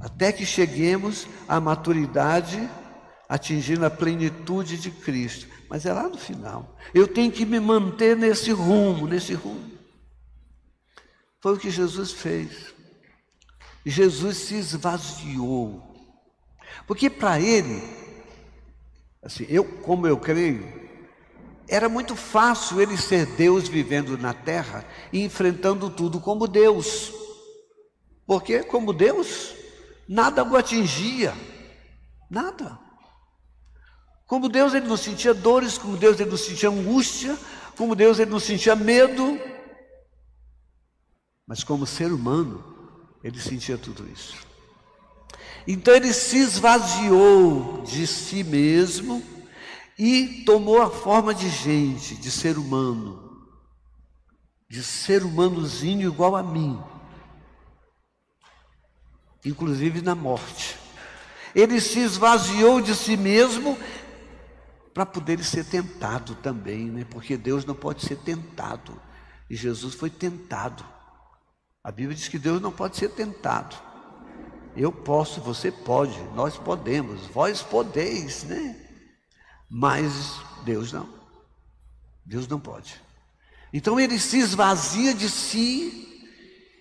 até 0.00 0.32
que 0.32 0.46
cheguemos 0.46 1.26
à 1.48 1.60
maturidade, 1.60 2.68
atingindo 3.30 3.86
a 3.86 3.90
plenitude 3.90 4.76
de 4.76 4.90
Cristo. 4.90 5.46
Mas 5.68 5.86
é 5.86 5.92
lá 5.92 6.08
no 6.08 6.18
final. 6.18 6.76
Eu 6.92 7.06
tenho 7.06 7.30
que 7.30 7.46
me 7.46 7.60
manter 7.60 8.16
nesse 8.16 8.50
rumo, 8.50 9.06
nesse 9.06 9.34
rumo. 9.34 9.70
Foi 11.40 11.54
o 11.54 11.56
que 11.56 11.70
Jesus 11.70 12.10
fez. 12.10 12.74
Jesus 13.86 14.36
se 14.36 14.56
esvaziou. 14.56 15.80
Porque 16.88 17.08
para 17.08 17.38
ele, 17.38 17.80
assim, 19.22 19.46
eu, 19.48 19.64
como 19.64 20.08
eu 20.08 20.18
creio, 20.18 20.68
era 21.68 21.88
muito 21.88 22.16
fácil 22.16 22.80
ele 22.80 22.96
ser 22.96 23.26
Deus 23.26 23.68
vivendo 23.68 24.18
na 24.18 24.34
terra 24.34 24.84
e 25.12 25.22
enfrentando 25.22 25.88
tudo 25.88 26.18
como 26.18 26.48
Deus. 26.48 27.12
Porque, 28.26 28.64
como 28.64 28.92
Deus, 28.92 29.54
nada 30.08 30.42
o 30.42 30.56
atingia. 30.56 31.32
Nada. 32.28 32.89
Como 34.30 34.48
Deus, 34.48 34.74
ele 34.74 34.86
não 34.86 34.96
sentia 34.96 35.34
dores, 35.34 35.76
como 35.76 35.96
Deus, 35.96 36.20
ele 36.20 36.30
não 36.30 36.36
sentia 36.36 36.68
angústia, 36.68 37.36
como 37.76 37.96
Deus, 37.96 38.20
ele 38.20 38.30
não 38.30 38.38
sentia 38.38 38.76
medo. 38.76 39.36
Mas, 41.44 41.64
como 41.64 41.84
ser 41.84 42.12
humano, 42.12 42.62
ele 43.24 43.40
sentia 43.40 43.76
tudo 43.76 44.08
isso. 44.08 44.36
Então, 45.66 45.92
ele 45.92 46.12
se 46.12 46.36
esvaziou 46.36 47.82
de 47.82 48.06
si 48.06 48.44
mesmo 48.44 49.20
e 49.98 50.44
tomou 50.46 50.80
a 50.80 50.88
forma 50.88 51.34
de 51.34 51.48
gente, 51.48 52.14
de 52.14 52.30
ser 52.30 52.56
humano, 52.56 53.48
de 54.68 54.80
ser 54.84 55.24
humanozinho 55.24 56.06
igual 56.06 56.36
a 56.36 56.42
mim, 56.44 56.80
inclusive 59.44 60.00
na 60.00 60.14
morte. 60.14 60.76
Ele 61.52 61.80
se 61.80 61.98
esvaziou 61.98 62.80
de 62.80 62.94
si 62.94 63.16
mesmo 63.16 63.76
para 64.92 65.06
poder 65.06 65.42
ser 65.44 65.64
tentado 65.64 66.34
também, 66.36 66.86
né? 66.90 67.06
porque 67.08 67.36
Deus 67.36 67.64
não 67.64 67.74
pode 67.74 68.04
ser 68.04 68.16
tentado, 68.16 69.00
e 69.48 69.56
Jesus 69.56 69.94
foi 69.94 70.10
tentado. 70.10 70.84
A 71.82 71.90
Bíblia 71.90 72.16
diz 72.16 72.28
que 72.28 72.38
Deus 72.38 72.60
não 72.60 72.72
pode 72.72 72.96
ser 72.96 73.10
tentado. 73.10 73.76
Eu 74.76 74.92
posso, 74.92 75.40
você 75.40 75.72
pode, 75.72 76.18
nós 76.34 76.56
podemos, 76.56 77.26
vós 77.28 77.62
podeis, 77.62 78.44
né? 78.44 78.76
Mas 79.68 80.40
Deus 80.64 80.92
não. 80.92 81.08
Deus 82.24 82.46
não 82.46 82.60
pode. 82.60 83.00
Então 83.72 83.98
ele 83.98 84.18
se 84.18 84.38
esvazia 84.38 85.14
de 85.14 85.28
si 85.28 86.28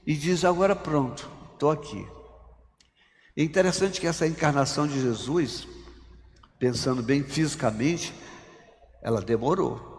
e 0.06 0.16
diz: 0.16 0.44
Agora 0.44 0.76
pronto, 0.76 1.30
estou 1.54 1.72
aqui. 1.72 2.06
É 3.36 3.44
interessante 3.44 4.02
que 4.02 4.08
essa 4.08 4.28
encarnação 4.28 4.88
de 4.88 5.00
Jesus, 5.00 5.68
pensando 6.60 7.02
bem 7.02 7.24
fisicamente, 7.24 8.14
ela 9.02 9.22
demorou. 9.22 9.90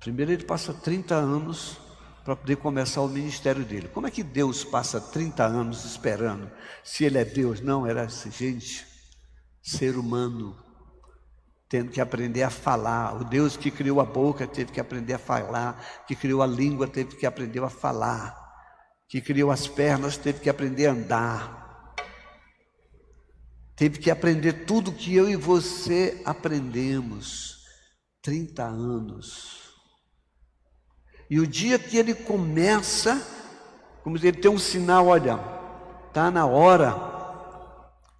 Primeiro 0.00 0.32
ele 0.32 0.44
passa 0.44 0.72
30 0.72 1.14
anos 1.14 1.78
para 2.24 2.34
poder 2.34 2.56
começar 2.56 3.02
o 3.02 3.08
ministério 3.08 3.64
dele. 3.64 3.88
Como 3.88 4.06
é 4.06 4.10
que 4.10 4.22
Deus 4.22 4.64
passa 4.64 5.00
30 5.00 5.44
anos 5.44 5.84
esperando? 5.84 6.50
Se 6.82 7.04
ele 7.04 7.18
é 7.18 7.24
Deus, 7.24 7.60
não, 7.60 7.86
era 7.86 8.08
gente, 8.08 8.86
ser 9.62 9.96
humano, 9.96 10.56
tendo 11.68 11.90
que 11.90 12.00
aprender 12.00 12.42
a 12.42 12.50
falar. 12.50 13.20
O 13.20 13.24
Deus 13.24 13.56
que 13.56 13.70
criou 13.70 14.00
a 14.00 14.04
boca 14.04 14.46
teve 14.46 14.72
que 14.72 14.80
aprender 14.80 15.14
a 15.14 15.18
falar, 15.18 16.04
que 16.06 16.16
criou 16.16 16.42
a 16.42 16.46
língua 16.46 16.88
teve 16.88 17.16
que 17.16 17.26
aprender 17.26 17.62
a 17.62 17.68
falar, 17.68 18.34
que 19.08 19.20
criou 19.20 19.50
as 19.50 19.68
pernas 19.68 20.16
teve 20.16 20.40
que 20.40 20.48
aprender 20.48 20.86
a 20.86 20.92
andar. 20.92 21.60
Teve 23.80 23.98
que 23.98 24.10
aprender 24.10 24.66
tudo 24.66 24.92
que 24.92 25.16
eu 25.16 25.26
e 25.26 25.34
você 25.34 26.20
aprendemos. 26.26 27.64
30 28.20 28.62
anos. 28.62 29.72
E 31.30 31.40
o 31.40 31.46
dia 31.46 31.78
que 31.78 31.96
ele 31.96 32.14
começa, 32.14 33.16
como 34.04 34.18
ele 34.18 34.34
tem 34.34 34.50
um 34.50 34.58
sinal, 34.58 35.06
olha, 35.06 35.40
está 36.08 36.30
na 36.30 36.44
hora, 36.44 36.94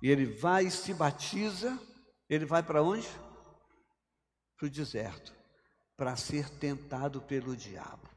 e 0.02 0.08
ele 0.08 0.24
vai 0.24 0.64
e 0.64 0.70
se 0.70 0.94
batiza, 0.94 1.78
ele 2.26 2.46
vai 2.46 2.62
para 2.62 2.82
onde? 2.82 3.06
Para 4.56 4.66
o 4.66 4.70
deserto, 4.70 5.30
para 5.94 6.16
ser 6.16 6.48
tentado 6.48 7.20
pelo 7.20 7.54
diabo. 7.54 8.08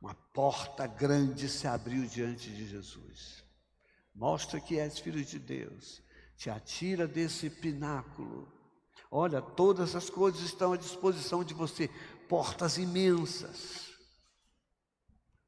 Uma 0.00 0.14
porta 0.32 0.86
grande 0.86 1.50
se 1.50 1.66
abriu 1.66 2.06
diante 2.06 2.48
de 2.48 2.66
Jesus. 2.66 3.44
Mostra 4.14 4.58
que 4.58 4.78
és 4.78 4.98
filho 4.98 5.22
de 5.22 5.38
Deus. 5.38 6.01
Te 6.42 6.50
atira 6.50 7.06
desse 7.06 7.48
pináculo. 7.48 8.52
Olha, 9.08 9.40
todas 9.40 9.94
as 9.94 10.10
coisas 10.10 10.40
estão 10.40 10.72
à 10.72 10.76
disposição 10.76 11.44
de 11.44 11.54
você. 11.54 11.88
Portas 12.28 12.78
imensas. 12.78 13.92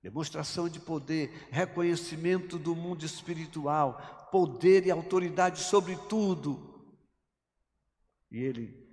Demonstração 0.00 0.68
de 0.68 0.78
poder, 0.78 1.48
reconhecimento 1.50 2.60
do 2.60 2.76
mundo 2.76 3.04
espiritual, 3.04 4.28
poder 4.30 4.86
e 4.86 4.90
autoridade 4.92 5.64
sobre 5.64 5.96
tudo. 6.08 6.86
E 8.30 8.38
ele 8.38 8.88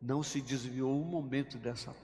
não 0.00 0.22
se 0.22 0.40
desviou 0.40 0.94
um 0.94 1.04
momento 1.04 1.58
dessa 1.58 1.96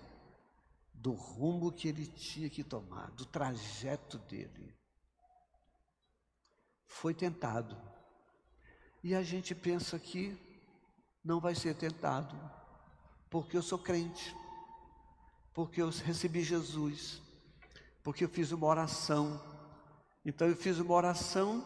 do 0.93 1.13
rumo 1.13 1.71
que 1.71 1.87
ele 1.87 2.09
tinha 2.09 2.51
que 2.51 2.65
tomar, 2.65 3.13
do 3.13 3.25
trajeto 3.25 4.19
dele. 4.19 4.77
Foi 6.85 7.15
tentado. 7.15 8.00
E 9.02 9.14
a 9.14 9.23
gente 9.23 9.54
pensa 9.54 9.99
que 9.99 10.37
não 11.25 11.40
vai 11.40 11.54
ser 11.54 11.75
tentado, 11.75 12.37
porque 13.28 13.57
eu 13.57 13.62
sou 13.62 13.78
crente, 13.78 14.35
porque 15.54 15.80
eu 15.80 15.90
recebi 15.90 16.42
Jesus, 16.42 17.21
porque 18.02 18.25
eu 18.25 18.28
fiz 18.28 18.52
uma 18.52 18.66
oração. 18.66 19.40
Então 20.25 20.49
eu 20.49 20.57
fiz 20.57 20.78
uma 20.78 20.95
oração 20.95 21.64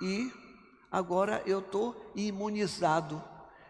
e 0.00 0.32
agora 0.90 1.42
eu 1.46 1.60
estou 1.60 2.12
imunizado. 2.14 3.22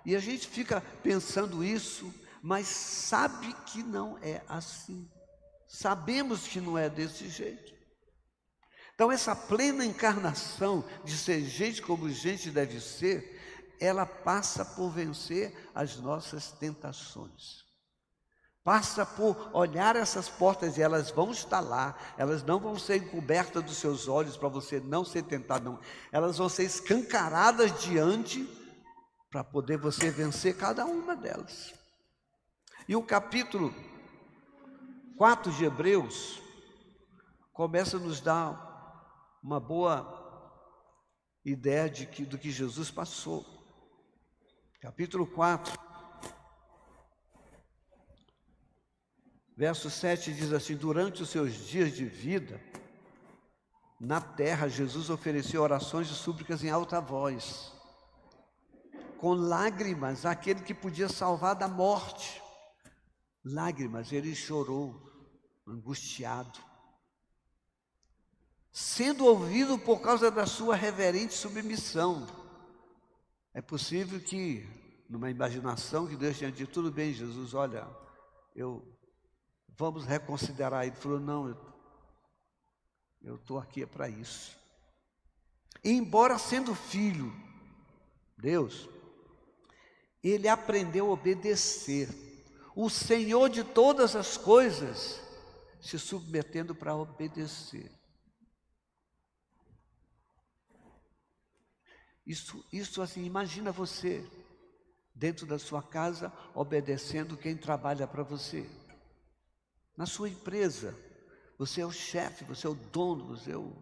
E 0.05 0.17
a 0.17 0.19
gente 0.19 0.47
fica 0.47 0.81
pensando 1.03 1.63
isso 1.65 2.13
mas 2.43 2.67
sabe 2.67 3.53
que 3.67 3.83
não 3.83 4.19
é 4.23 4.43
assim. 4.49 5.09
Sabemos 5.67 6.49
que 6.49 6.61
não 6.61 6.77
é 6.77 6.89
desse 6.89 7.29
jeito. 7.29 7.75
Então, 9.01 9.11
essa 9.11 9.35
plena 9.35 9.83
encarnação 9.83 10.85
de 11.03 11.17
ser 11.17 11.43
gente 11.43 11.81
como 11.81 12.11
gente 12.11 12.51
deve 12.51 12.79
ser, 12.83 13.75
ela 13.81 14.05
passa 14.05 14.63
por 14.63 14.91
vencer 14.91 15.57
as 15.75 15.97
nossas 15.97 16.53
tentações. 16.53 17.65
Passa 18.63 19.07
por 19.07 19.49
olhar 19.55 19.97
essas 19.97 20.29
portas 20.29 20.77
e 20.77 20.83
elas 20.83 21.11
vão 21.11 21.31
estar 21.31 21.61
lá, 21.61 21.97
elas 22.19 22.43
não 22.43 22.61
vão 22.61 22.79
ser 22.79 22.97
encobertas 22.97 23.65
dos 23.65 23.79
seus 23.79 24.07
olhos 24.07 24.37
para 24.37 24.51
você 24.51 24.79
não 24.79 25.03
ser 25.03 25.23
tentado, 25.23 25.65
não. 25.65 25.81
Elas 26.13 26.37
vão 26.37 26.51
ser 26.51 26.65
escancaradas 26.65 27.81
diante 27.81 28.47
para 29.31 29.43
poder 29.43 29.79
você 29.79 30.11
vencer 30.11 30.59
cada 30.59 30.85
uma 30.85 31.17
delas. 31.17 31.73
E 32.87 32.95
o 32.95 33.03
capítulo 33.03 33.75
4 35.17 35.51
de 35.53 35.65
Hebreus 35.65 36.43
começa 37.55 37.97
a 37.97 38.01
nos 38.01 38.21
dar 38.21 38.69
uma 39.43 39.59
boa 39.59 40.19
ideia 41.45 41.89
de 41.89 42.07
que, 42.07 42.25
do 42.25 42.39
que 42.39 42.51
Jesus 42.51 42.91
passou. 42.91 43.47
Capítulo 44.81 45.27
4, 45.27 45.79
verso 49.57 49.91
7 49.91 50.33
diz 50.33 50.53
assim: 50.53 50.77
Durante 50.77 51.23
os 51.23 51.31
seus 51.31 51.55
dias 51.55 51.95
de 51.95 52.05
vida, 52.05 52.61
na 53.99 54.21
terra, 54.21 54.69
Jesus 54.69 55.11
ofereceu 55.11 55.63
orações 55.63 56.09
e 56.09 56.15
súplicas 56.15 56.65
em 56.65 56.71
alta 56.71 57.01
voz, 57.01 57.73
com 59.19 59.33
lágrimas, 59.33 60.25
àquele 60.25 60.63
que 60.63 60.73
podia 60.73 61.09
salvar 61.09 61.55
da 61.55 61.69
morte 61.69 62.41
lágrimas, 63.45 64.13
ele 64.13 64.35
chorou, 64.35 64.95
angustiado, 65.67 66.59
sendo 68.73 69.25
ouvido 69.25 69.79
por 69.79 70.01
causa 70.01 70.31
da 70.31 70.47
sua 70.47 70.77
reverente 70.77 71.35
submissão. 71.35 72.27
É 73.53 73.61
possível 73.61 74.21
que, 74.21 74.67
numa 75.09 75.31
imaginação, 75.31 76.07
que 76.07 76.17
Deus 76.17 76.39
tenha 76.39 76.53
dito, 76.53 76.73
tudo 76.73 76.91
bem, 76.91 77.13
Jesus, 77.13 77.55
olha, 77.55 77.89
eu 78.55 78.85
vamos 79.77 80.05
reconsiderar. 80.05 80.87
Ele 80.87 80.95
falou, 80.95 81.19
não, 81.19 81.57
eu 83.23 83.37
estou 83.37 83.59
aqui 83.59 83.83
é 83.83 83.87
para 83.87 84.09
isso. 84.09 84.57
E 85.83 85.91
embora 85.91 86.39
sendo 86.39 86.75
filho, 86.75 87.33
Deus, 88.37 88.89
ele 90.23 90.47
aprendeu 90.49 91.07
a 91.09 91.13
obedecer 91.13 92.09
o 92.77 92.89
Senhor 92.89 93.49
de 93.49 93.65
todas 93.65 94.15
as 94.15 94.37
coisas, 94.37 95.21
se 95.81 95.99
submetendo 95.99 96.75
para 96.75 96.95
obedecer. 96.95 97.91
Isso, 102.31 102.65
isso 102.73 103.03
assim, 103.03 103.25
imagina 103.25 103.73
você 103.73 104.25
dentro 105.13 105.45
da 105.45 105.59
sua 105.59 105.83
casa 105.83 106.33
obedecendo 106.55 107.37
quem 107.37 107.57
trabalha 107.57 108.07
para 108.07 108.23
você. 108.23 108.71
Na 109.97 110.07
sua 110.07 110.29
empresa, 110.29 110.97
você 111.59 111.81
é 111.81 111.87
o 111.87 111.91
chefe, 111.91 112.45
você 112.45 112.69
é 112.69 112.71
o 112.71 112.75
dono, 112.75 113.27
você 113.27 113.51
é 113.51 113.57
o 113.57 113.77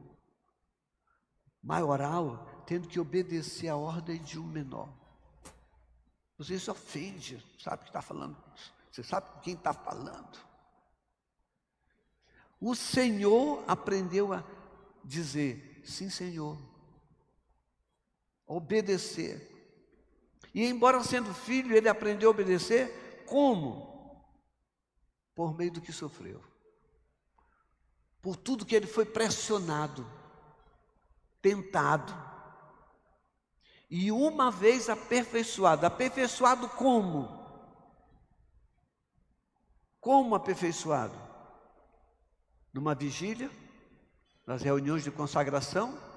maioral, 1.63 2.65
tendo 2.67 2.89
que 2.89 2.99
obedecer 2.99 3.69
a 3.69 3.77
ordem 3.77 4.23
de 4.23 4.39
um 4.39 4.47
menor. 4.47 4.89
Você 6.39 6.59
se 6.59 6.71
ofende, 6.71 7.45
sabe 7.59 7.83
que 7.83 7.91
está 7.91 8.01
falando 8.01 8.35
você 8.91 9.03
sabe 9.03 9.31
com 9.31 9.41
quem 9.41 9.55
está 9.55 9.75
falando? 9.75 10.39
O 12.59 12.75
Senhor 12.75 13.63
aprendeu 13.69 14.33
a 14.33 14.43
dizer: 15.05 15.83
sim, 15.85 16.09
Senhor. 16.09 16.68
Obedecer. 18.49 19.49
E 20.55 20.65
embora 20.65 21.05
sendo 21.05 21.33
filho, 21.35 21.77
ele 21.77 21.89
aprendeu 21.89 22.31
a 22.31 22.33
obedecer 22.33 23.25
como? 23.27 24.25
Por 25.35 25.57
meio 25.57 25.71
do 25.71 25.81
que 25.81 25.93
sofreu. 25.93 26.43
Por 28.21 28.35
tudo 28.35 28.67
que 28.67 28.75
ele 28.75 28.87
foi 28.87 29.05
pressionado, 29.05 30.05
tentado. 31.41 32.13
E 33.91 34.11
uma 34.11 34.51
vez 34.51 34.89
aperfeiçoado, 34.89 35.87
aperfeiçoado 35.87 36.69
como? 36.71 37.29
Como 40.01 40.35
aperfeiçoado? 40.35 41.15
Numa 42.73 42.95
vigília, 42.95 43.51
nas 44.47 44.63
reuniões 44.63 45.05
de 45.05 45.11
consagração, 45.11 46.08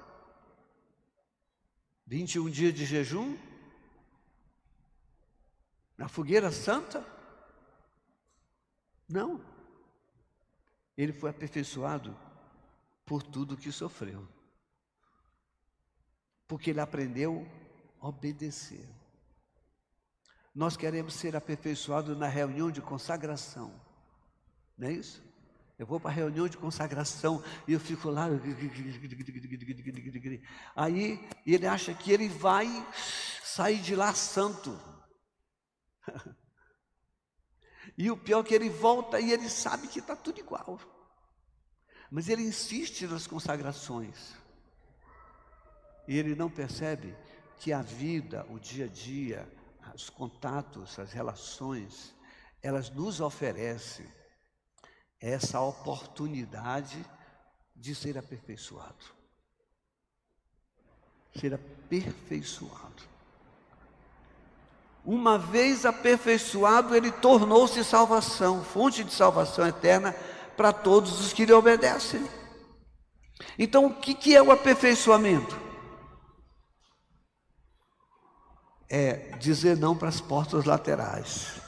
21 2.12 2.50
dias 2.50 2.74
de 2.74 2.84
jejum, 2.84 3.38
na 5.96 6.08
fogueira 6.08 6.52
santa? 6.52 7.02
Não. 9.08 9.40
Ele 10.94 11.10
foi 11.10 11.30
aperfeiçoado 11.30 12.14
por 13.06 13.22
tudo 13.22 13.56
que 13.56 13.72
sofreu. 13.72 14.28
Porque 16.46 16.68
ele 16.68 16.80
aprendeu 16.80 17.50
a 17.98 18.08
obedecer. 18.08 18.86
Nós 20.54 20.76
queremos 20.76 21.14
ser 21.14 21.34
aperfeiçoados 21.34 22.14
na 22.14 22.28
reunião 22.28 22.70
de 22.70 22.82
consagração. 22.82 23.72
Não 24.76 24.86
é 24.86 24.92
isso? 24.92 25.24
Eu 25.78 25.86
vou 25.86 25.98
para 25.98 26.10
a 26.10 26.14
reunião 26.14 26.46
de 26.46 26.56
consagração 26.56 27.42
e 27.66 27.72
eu 27.72 27.80
fico 27.80 28.08
lá. 28.10 28.28
Aí 30.76 31.28
ele 31.46 31.66
acha 31.66 31.92
que 31.94 32.12
ele 32.12 32.28
vai 32.28 32.68
sair 33.42 33.80
de 33.80 33.96
lá 33.96 34.14
santo. 34.14 34.78
E 37.98 38.10
o 38.10 38.16
pior 38.16 38.40
é 38.40 38.44
que 38.44 38.54
ele 38.54 38.70
volta 38.70 39.20
e 39.20 39.32
ele 39.32 39.48
sabe 39.48 39.86
que 39.88 39.98
está 39.98 40.16
tudo 40.16 40.40
igual. 40.40 40.80
Mas 42.10 42.28
ele 42.28 42.42
insiste 42.42 43.06
nas 43.06 43.26
consagrações. 43.26 44.34
E 46.06 46.18
ele 46.18 46.34
não 46.34 46.50
percebe 46.50 47.16
que 47.58 47.72
a 47.72 47.82
vida, 47.82 48.46
o 48.50 48.58
dia 48.58 48.86
a 48.86 48.88
dia, 48.88 49.48
os 49.94 50.10
contatos, 50.10 50.98
as 50.98 51.12
relações, 51.12 52.14
elas 52.62 52.90
nos 52.90 53.20
oferecem 53.20 54.06
essa 55.22 55.60
oportunidade 55.60 56.98
de 57.76 57.94
ser 57.94 58.18
aperfeiçoado. 58.18 59.04
Ser 61.38 61.54
aperfeiçoado. 61.54 63.02
Uma 65.04 65.38
vez 65.38 65.86
aperfeiçoado, 65.86 66.94
ele 66.94 67.10
tornou-se 67.10 67.82
salvação, 67.84 68.64
fonte 68.64 69.02
de 69.04 69.12
salvação 69.12 69.66
eterna 69.66 70.12
para 70.56 70.72
todos 70.72 71.20
os 71.20 71.32
que 71.32 71.44
lhe 71.44 71.52
obedecem. 71.52 72.28
Então, 73.58 73.86
o 73.86 73.94
que, 73.94 74.34
é 74.34 74.42
o 74.42 74.52
aperfeiçoamento? 74.52 75.60
É 78.88 79.36
dizer 79.38 79.76
não 79.76 79.96
para 79.96 80.08
as 80.08 80.20
portas 80.20 80.64
laterais, 80.64 81.61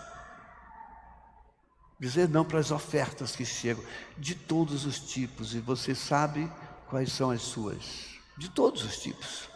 dizer 2.04 2.28
não 2.28 2.44
para 2.44 2.58
as 2.58 2.70
ofertas 2.70 3.34
que 3.34 3.46
chegam, 3.46 3.82
de 4.18 4.34
todos 4.34 4.84
os 4.84 4.98
tipos, 4.98 5.54
e 5.54 5.58
você 5.58 5.94
sabe 5.94 6.50
quais 6.86 7.10
são 7.10 7.30
as 7.30 7.40
suas, 7.40 8.08
de 8.36 8.50
todos 8.50 8.84
os 8.84 8.98
tipos. 8.98 9.48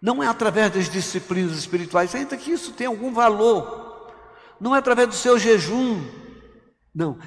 Não 0.00 0.22
é 0.22 0.26
através 0.26 0.72
das 0.72 0.88
disciplinas 0.88 1.58
espirituais, 1.58 2.14
ainda 2.14 2.38
que 2.38 2.50
isso 2.50 2.72
tenha 2.72 2.88
algum 2.88 3.12
valor. 3.12 4.10
Não 4.58 4.74
é 4.74 4.78
através 4.78 5.08
do 5.08 5.14
seu 5.14 5.38
jejum. 5.38 6.02
Não, 6.94 7.18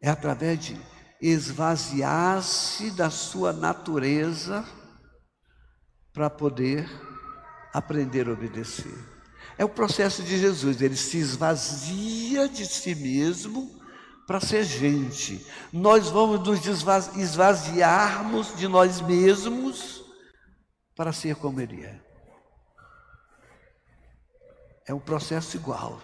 é 0.00 0.08
através 0.08 0.58
de 0.58 0.80
esvaziar-se 1.20 2.90
da 2.92 3.10
sua 3.10 3.52
natureza 3.52 4.64
para 6.14 6.30
poder 6.30 6.88
aprender 7.74 8.26
a 8.26 8.32
obedecer. 8.32 9.15
É 9.58 9.64
o 9.64 9.68
processo 9.68 10.22
de 10.22 10.38
Jesus, 10.38 10.82
ele 10.82 10.96
se 10.96 11.16
esvazia 11.16 12.48
de 12.48 12.66
si 12.66 12.94
mesmo 12.94 13.74
para 14.26 14.40
ser 14.40 14.64
gente. 14.64 15.46
Nós 15.72 16.10
vamos 16.10 16.46
nos 16.46 16.60
esvaziarmos 17.16 18.54
de 18.56 18.68
nós 18.68 19.00
mesmos 19.00 20.04
para 20.94 21.12
ser 21.12 21.36
como 21.36 21.60
ele 21.60 21.84
é. 21.84 22.00
É 24.86 24.92
um 24.92 25.00
processo 25.00 25.56
igual. 25.56 26.00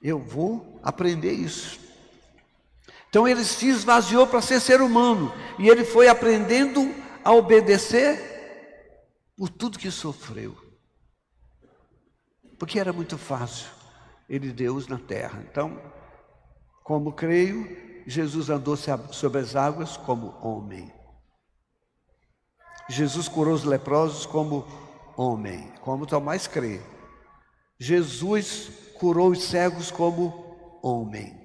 Eu 0.00 0.18
vou 0.18 0.80
aprender 0.82 1.32
isso. 1.32 1.78
Então 3.08 3.26
ele 3.26 3.44
se 3.44 3.68
esvaziou 3.68 4.26
para 4.26 4.40
ser 4.40 4.60
ser 4.60 4.80
humano 4.80 5.32
e 5.58 5.68
ele 5.68 5.84
foi 5.84 6.08
aprendendo 6.08 6.94
a 7.24 7.32
obedecer 7.32 8.28
por 9.36 9.48
tudo 9.48 9.78
que 9.78 9.90
sofreu. 9.90 10.67
Porque 12.58 12.78
era 12.78 12.92
muito 12.92 13.16
fácil 13.16 13.68
ele 14.28 14.52
Deus 14.52 14.86
na 14.86 14.98
terra. 14.98 15.42
Então, 15.50 15.80
como 16.84 17.12
creio, 17.12 18.04
Jesus 18.06 18.50
andou 18.50 18.76
sobre 18.76 19.40
as 19.40 19.56
águas 19.56 19.96
como 19.96 20.34
homem. 20.42 20.92
Jesus 22.88 23.28
curou 23.28 23.54
os 23.54 23.64
leprosos 23.64 24.26
como 24.26 24.66
homem, 25.16 25.70
como 25.82 26.06
Tomás 26.06 26.46
crê. 26.46 26.80
Jesus 27.78 28.70
curou 28.98 29.30
os 29.30 29.44
cegos 29.44 29.90
como 29.90 30.80
homem. 30.82 31.38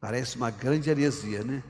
Parece 0.00 0.36
uma 0.36 0.50
grande 0.50 0.90
heresia, 0.90 1.42
né? 1.42 1.62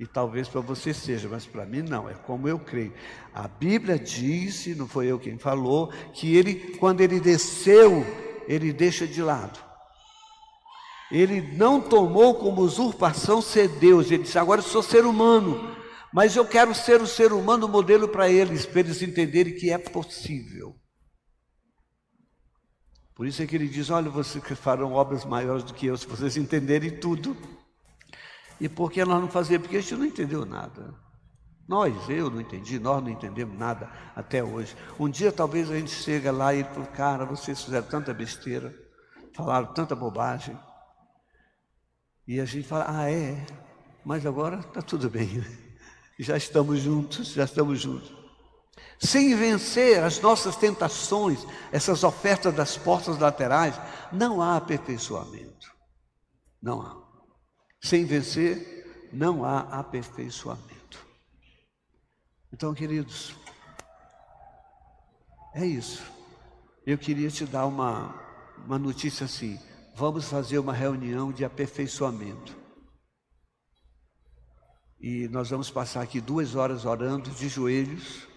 E 0.00 0.06
talvez 0.06 0.48
para 0.48 0.62
você 0.62 0.94
seja, 0.94 1.28
mas 1.28 1.44
para 1.44 1.66
mim 1.66 1.82
não, 1.82 2.08
é 2.08 2.14
como 2.14 2.48
eu 2.48 2.58
creio. 2.58 2.94
A 3.34 3.46
Bíblia 3.46 3.98
disse, 3.98 4.74
não 4.74 4.88
foi 4.88 5.08
eu 5.08 5.18
quem 5.18 5.36
falou, 5.36 5.92
que 6.14 6.34
ele, 6.34 6.54
quando 6.78 7.02
ele 7.02 7.20
desceu, 7.20 8.02
ele 8.48 8.72
deixa 8.72 9.06
de 9.06 9.20
lado. 9.20 9.60
Ele 11.12 11.54
não 11.54 11.82
tomou 11.82 12.34
como 12.36 12.62
usurpação 12.62 13.42
ser 13.42 13.68
Deus, 13.68 14.10
ele 14.10 14.22
disse: 14.22 14.38
agora 14.38 14.60
eu 14.60 14.64
sou 14.64 14.82
ser 14.82 15.04
humano, 15.04 15.76
mas 16.14 16.34
eu 16.34 16.46
quero 16.46 16.74
ser 16.74 17.02
o 17.02 17.06
ser 17.06 17.30
humano 17.30 17.68
modelo 17.68 18.08
para 18.08 18.26
eles, 18.26 18.64
para 18.64 18.80
eles 18.80 19.02
entenderem 19.02 19.54
que 19.54 19.70
é 19.70 19.76
possível. 19.76 20.74
Por 23.14 23.26
isso 23.26 23.42
é 23.42 23.46
que 23.46 23.54
ele 23.54 23.68
diz: 23.68 23.90
Olha, 23.90 24.08
vocês 24.08 24.42
farão 24.58 24.94
obras 24.94 25.26
maiores 25.26 25.62
do 25.62 25.74
que 25.74 25.84
eu, 25.84 25.96
se 25.96 26.06
vocês 26.06 26.38
entenderem 26.38 26.98
tudo. 26.98 27.36
E 28.60 28.68
por 28.68 28.92
que 28.92 29.04
nós 29.04 29.20
não 29.20 29.28
fazemos? 29.28 29.66
Porque 29.66 29.78
a 29.78 29.80
gente 29.80 29.96
não 29.96 30.04
entendeu 30.04 30.44
nada. 30.44 30.94
Nós, 31.66 31.94
eu 32.08 32.28
não 32.28 32.40
entendi, 32.40 32.78
nós 32.80 33.02
não 33.02 33.10
entendemos 33.10 33.56
nada 33.56 33.88
até 34.14 34.42
hoje. 34.42 34.76
Um 34.98 35.08
dia 35.08 35.30
talvez 35.30 35.70
a 35.70 35.76
gente 35.76 35.92
chega 35.92 36.32
lá 36.32 36.52
e 36.52 36.64
fala, 36.64 36.86
cara, 36.86 37.24
vocês 37.24 37.62
fizeram 37.62 37.86
tanta 37.86 38.12
besteira, 38.12 38.74
falaram 39.32 39.72
tanta 39.72 39.94
bobagem. 39.94 40.58
E 42.26 42.40
a 42.40 42.44
gente 42.44 42.66
fala, 42.66 42.86
ah, 42.88 43.10
é, 43.10 43.46
mas 44.04 44.26
agora 44.26 44.58
está 44.58 44.82
tudo 44.82 45.08
bem. 45.08 45.44
Já 46.18 46.36
estamos 46.36 46.80
juntos, 46.80 47.28
já 47.28 47.44
estamos 47.44 47.80
juntos. 47.80 48.12
Sem 48.98 49.34
vencer 49.34 50.02
as 50.02 50.20
nossas 50.20 50.56
tentações, 50.56 51.46
essas 51.72 52.04
ofertas 52.04 52.52
das 52.52 52.76
portas 52.76 53.18
laterais, 53.18 53.74
não 54.12 54.42
há 54.42 54.56
aperfeiçoamento. 54.56 55.72
Não 56.60 56.82
há. 56.82 56.99
Sem 57.80 58.04
vencer, 58.04 59.08
não 59.12 59.44
há 59.44 59.60
aperfeiçoamento. 59.60 61.04
Então, 62.52 62.74
queridos, 62.74 63.34
é 65.54 65.64
isso. 65.64 66.02
Eu 66.86 66.98
queria 66.98 67.30
te 67.30 67.44
dar 67.46 67.66
uma, 67.66 68.14
uma 68.64 68.78
notícia 68.78 69.24
assim. 69.24 69.58
Vamos 69.94 70.28
fazer 70.28 70.58
uma 70.58 70.72
reunião 70.72 71.32
de 71.32 71.44
aperfeiçoamento. 71.44 72.56
E 75.00 75.28
nós 75.28 75.48
vamos 75.50 75.70
passar 75.70 76.02
aqui 76.02 76.20
duas 76.20 76.54
horas 76.54 76.84
orando 76.84 77.30
de 77.30 77.48
joelhos 77.48 78.28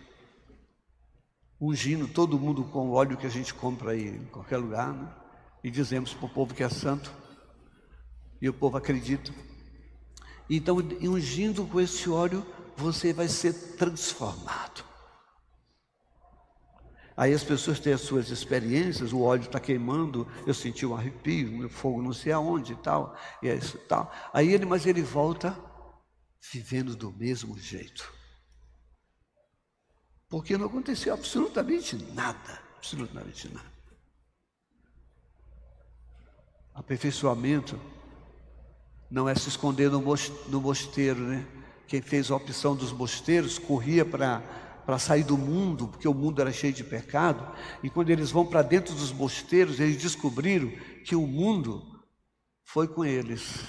ungindo 1.65 2.10
todo 2.10 2.38
mundo 2.38 2.65
com 2.65 2.89
o 2.89 2.91
óleo 2.91 3.15
que 3.15 3.25
a 3.25 3.29
gente 3.29 3.53
compra 3.53 3.91
aí 3.91 4.10
em 4.10 4.25
qualquer 4.25 4.58
lugar, 4.58 4.93
né? 4.93 5.10
e 5.63 5.71
dizemos 5.71 6.13
para 6.13 6.25
o 6.25 6.29
povo 6.29 6.53
que 6.53 6.62
é 6.62 6.67
santo, 6.67 7.10
e 8.43 8.49
o 8.49 8.53
povo 8.53 8.77
acredita. 8.77 9.34
Então, 10.49 10.77
ungindo 11.01 11.65
com 11.65 11.79
esse 11.79 12.10
óleo, 12.10 12.45
você 12.75 13.12
vai 13.12 13.27
ser 13.27 13.53
transformado. 13.77 14.84
Aí 17.15 17.34
as 17.34 17.43
pessoas 17.43 17.79
têm 17.79 17.93
as 17.93 18.01
suas 18.01 18.29
experiências, 18.29 19.13
o 19.13 19.21
óleo 19.21 19.43
está 19.43 19.60
queimando, 19.60 20.27
eu 20.45 20.53
senti 20.53 20.86
um 20.86 20.95
arrepio, 20.95 21.65
um 21.65 21.69
fogo 21.69 22.01
não 22.01 22.12
sei 22.12 22.34
aonde 22.34 22.73
e 22.73 22.75
tal, 22.75 23.15
e 23.41 23.47
é 23.47 23.56
isso 23.56 23.77
tal. 23.88 24.12
Aí 24.34 24.53
ele, 24.53 24.65
mas 24.65 24.86
ele 24.86 25.01
volta 25.01 25.58
vivendo 26.51 26.95
do 26.95 27.12
mesmo 27.12 27.58
jeito 27.58 28.12
porque 30.34 30.58
não 30.58 30.65
aconteceu 30.65 31.13
absolutamente 31.13 31.95
nada, 32.12 32.60
absolutamente 32.75 33.47
nada. 33.53 33.71
Aperfeiçoamento 36.73 37.79
não 39.13 39.30
é 39.30 39.36
se 39.36 39.47
esconder 39.47 39.91
no 39.91 40.60
mosteiro, 40.60 41.19
né? 41.19 41.45
Quem 41.88 42.02
fez 42.02 42.32
a 42.32 42.36
opção 42.36 42.76
dos 42.76 42.91
mosteiros 42.91 43.60
corria 43.60 44.04
para 44.04 44.41
para 44.86 44.99
sair 44.99 45.23
do 45.23 45.38
mundo, 45.38 45.88
porque 45.88 46.08
o 46.10 46.13
mundo 46.13 46.41
era 46.41 46.52
cheio 46.52 46.73
de 46.73 46.84
pecado, 46.84 47.56
e 47.82 47.89
quando 47.89 48.10
eles 48.10 48.32
vão 48.32 48.45
para 48.45 48.62
dentro 48.62 48.93
dos 48.93 49.13
mosteiros, 49.13 49.80
eles 49.80 49.95
descobriram 49.95 50.69
que 51.06 51.15
o 51.15 51.26
mundo 51.26 52.04
foi 52.65 52.86
com 52.86 53.06
eles. 53.06 53.63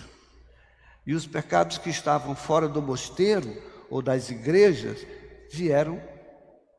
E 1.07 1.15
os 1.15 1.25
pecados 1.25 1.79
que 1.79 1.89
estavam 1.89 2.35
fora 2.35 2.69
do 2.69 2.83
mosteiro 2.83 3.63
ou 3.89 4.03
das 4.03 4.29
igrejas 4.29 5.07
vieram 5.53 6.03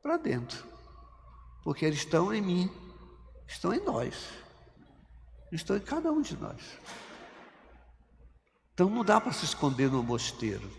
para 0.04 0.17
dentro. 0.17 0.65
Porque 1.63 1.86
eles 1.86 1.99
estão 1.99 2.34
em 2.34 2.41
mim, 2.41 2.69
estão 3.47 3.73
em 3.73 3.80
nós, 3.86 4.15
estão 5.49 5.78
em 5.78 5.82
cada 5.82 6.12
um 6.12 6.21
de 6.21 6.36
nós. 6.36 6.62
Então 8.75 8.89
não 8.89 9.05
dá 9.05 9.21
para 9.21 9.31
se 9.31 9.45
esconder 9.45 9.89
no 9.89 10.03
mosteiro. 10.03 10.69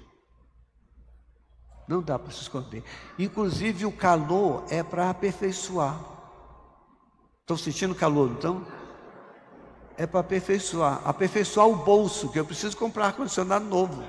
Não 1.89 2.03
dá 2.03 2.19
para 2.19 2.31
se 2.31 2.43
esconder. 2.43 2.85
Inclusive 3.19 3.87
o 3.87 3.93
calor 3.93 4.67
é 4.69 4.83
para 4.83 5.09
aperfeiçoar. 5.09 5.99
Estão 7.41 7.57
sentindo 7.57 7.95
calor, 7.95 8.31
então? 8.33 8.67
É 9.97 10.07
para 10.07 10.21
aperfeiçoar. 10.21 11.01
Aperfeiçoar 11.09 11.67
o 11.67 11.77
bolso, 11.77 12.31
que 12.31 12.39
eu 12.39 12.45
preciso 12.45 12.77
comprar 12.77 13.07
ar-condicionado 13.07 13.65
novo. 13.65 14.05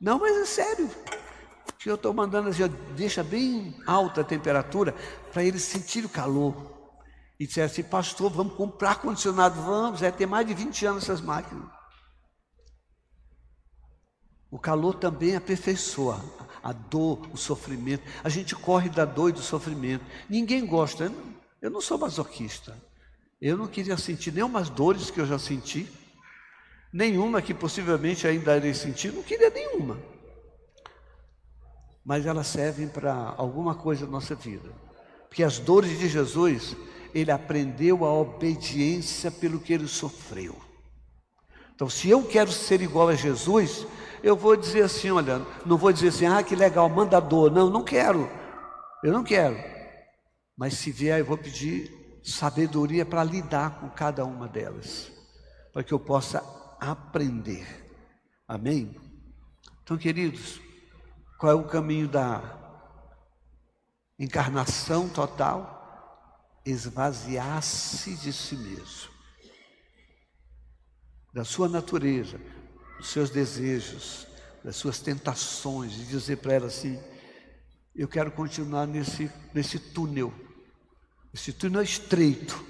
Não, 0.00 0.20
mas 0.20 0.36
é 0.36 0.44
sério 0.44 0.88
que 1.78 1.90
eu 1.90 1.96
estou 1.96 2.14
mandando 2.14 2.48
assim, 2.48 2.62
deixa 2.94 3.24
bem 3.24 3.76
alta 3.86 4.20
a 4.20 4.24
temperatura 4.24 4.94
para 5.32 5.42
eles 5.42 5.62
sentirem 5.62 6.06
o 6.06 6.12
calor. 6.12 6.73
E 7.44 7.46
disseram 7.46 7.66
assim, 7.66 7.82
pastor, 7.82 8.30
vamos 8.30 8.54
comprar 8.54 8.92
ar-condicionado, 8.92 9.60
vamos, 9.60 10.00
é 10.00 10.10
ter 10.10 10.24
mais 10.24 10.46
de 10.46 10.54
20 10.54 10.86
anos 10.86 11.02
essas 11.02 11.20
máquinas. 11.20 11.68
O 14.50 14.58
calor 14.58 14.94
também 14.94 15.36
aperfeiçoa 15.36 16.24
a 16.62 16.72
dor, 16.72 17.20
o 17.34 17.36
sofrimento. 17.36 18.02
A 18.24 18.30
gente 18.30 18.56
corre 18.56 18.88
da 18.88 19.04
dor 19.04 19.28
e 19.28 19.32
do 19.34 19.42
sofrimento. 19.42 20.02
Ninguém 20.26 20.64
gosta. 20.64 21.12
Eu 21.60 21.70
não 21.70 21.82
sou 21.82 21.98
masoquista. 21.98 22.82
Eu 23.38 23.58
não 23.58 23.66
queria 23.66 23.98
sentir 23.98 24.32
nenhumas 24.32 24.70
dores 24.70 25.10
que 25.10 25.20
eu 25.20 25.26
já 25.26 25.38
senti, 25.38 25.86
nenhuma 26.90 27.42
que 27.42 27.52
possivelmente 27.52 28.26
ainda 28.26 28.56
irei 28.56 28.72
sentir, 28.72 29.12
não 29.12 29.22
queria 29.22 29.50
nenhuma. 29.50 29.98
mas 32.02 32.24
elas 32.24 32.46
servem 32.46 32.88
para 32.88 33.34
alguma 33.36 33.74
coisa 33.74 34.06
na 34.06 34.12
nossa 34.12 34.34
vida. 34.34 34.70
Porque 35.28 35.42
as 35.42 35.58
dores 35.58 35.98
de 35.98 36.08
Jesus, 36.08 36.74
ele 37.14 37.30
aprendeu 37.30 38.04
a 38.04 38.12
obediência 38.12 39.30
pelo 39.30 39.60
que 39.60 39.72
ele 39.72 39.86
sofreu. 39.86 40.56
Então, 41.74 41.88
se 41.88 42.10
eu 42.10 42.24
quero 42.24 42.50
ser 42.50 42.82
igual 42.82 43.08
a 43.08 43.14
Jesus, 43.14 43.86
eu 44.22 44.36
vou 44.36 44.56
dizer 44.56 44.82
assim, 44.82 45.10
olha, 45.10 45.44
não 45.64 45.76
vou 45.76 45.92
dizer 45.92 46.08
assim, 46.08 46.26
ah, 46.26 46.42
que 46.42 46.56
legal, 46.56 46.88
manda 46.88 47.20
dor. 47.20 47.50
Não, 47.50 47.70
não 47.70 47.84
quero. 47.84 48.28
Eu 49.02 49.12
não 49.12 49.22
quero. 49.22 49.56
Mas 50.56 50.74
se 50.74 50.90
vier, 50.90 51.18
eu 51.18 51.24
vou 51.24 51.38
pedir 51.38 52.20
sabedoria 52.22 53.04
para 53.04 53.22
lidar 53.22 53.80
com 53.80 53.88
cada 53.90 54.24
uma 54.24 54.48
delas, 54.48 55.12
para 55.72 55.84
que 55.84 55.92
eu 55.92 55.98
possa 55.98 56.42
aprender. 56.80 57.66
Amém? 58.48 58.96
Então, 59.82 59.98
queridos, 59.98 60.60
qual 61.38 61.52
é 61.52 61.54
o 61.54 61.68
caminho 61.68 62.08
da 62.08 62.42
encarnação 64.18 65.08
total? 65.08 65.73
Esvaziar-se 66.64 68.14
de 68.14 68.32
si 68.32 68.56
mesmo, 68.56 69.10
da 71.32 71.44
sua 71.44 71.68
natureza, 71.68 72.40
dos 72.98 73.08
seus 73.08 73.28
desejos, 73.30 74.26
das 74.64 74.76
suas 74.76 74.98
tentações, 74.98 75.92
e 75.94 76.04
dizer 76.04 76.36
para 76.38 76.54
ela 76.54 76.66
assim: 76.66 76.98
eu 77.94 78.08
quero 78.08 78.32
continuar 78.32 78.86
nesse, 78.86 79.30
nesse 79.52 79.78
túnel. 79.78 80.34
Esse 81.32 81.52
túnel 81.52 81.80
é 81.80 81.84
estreito. 81.84 82.64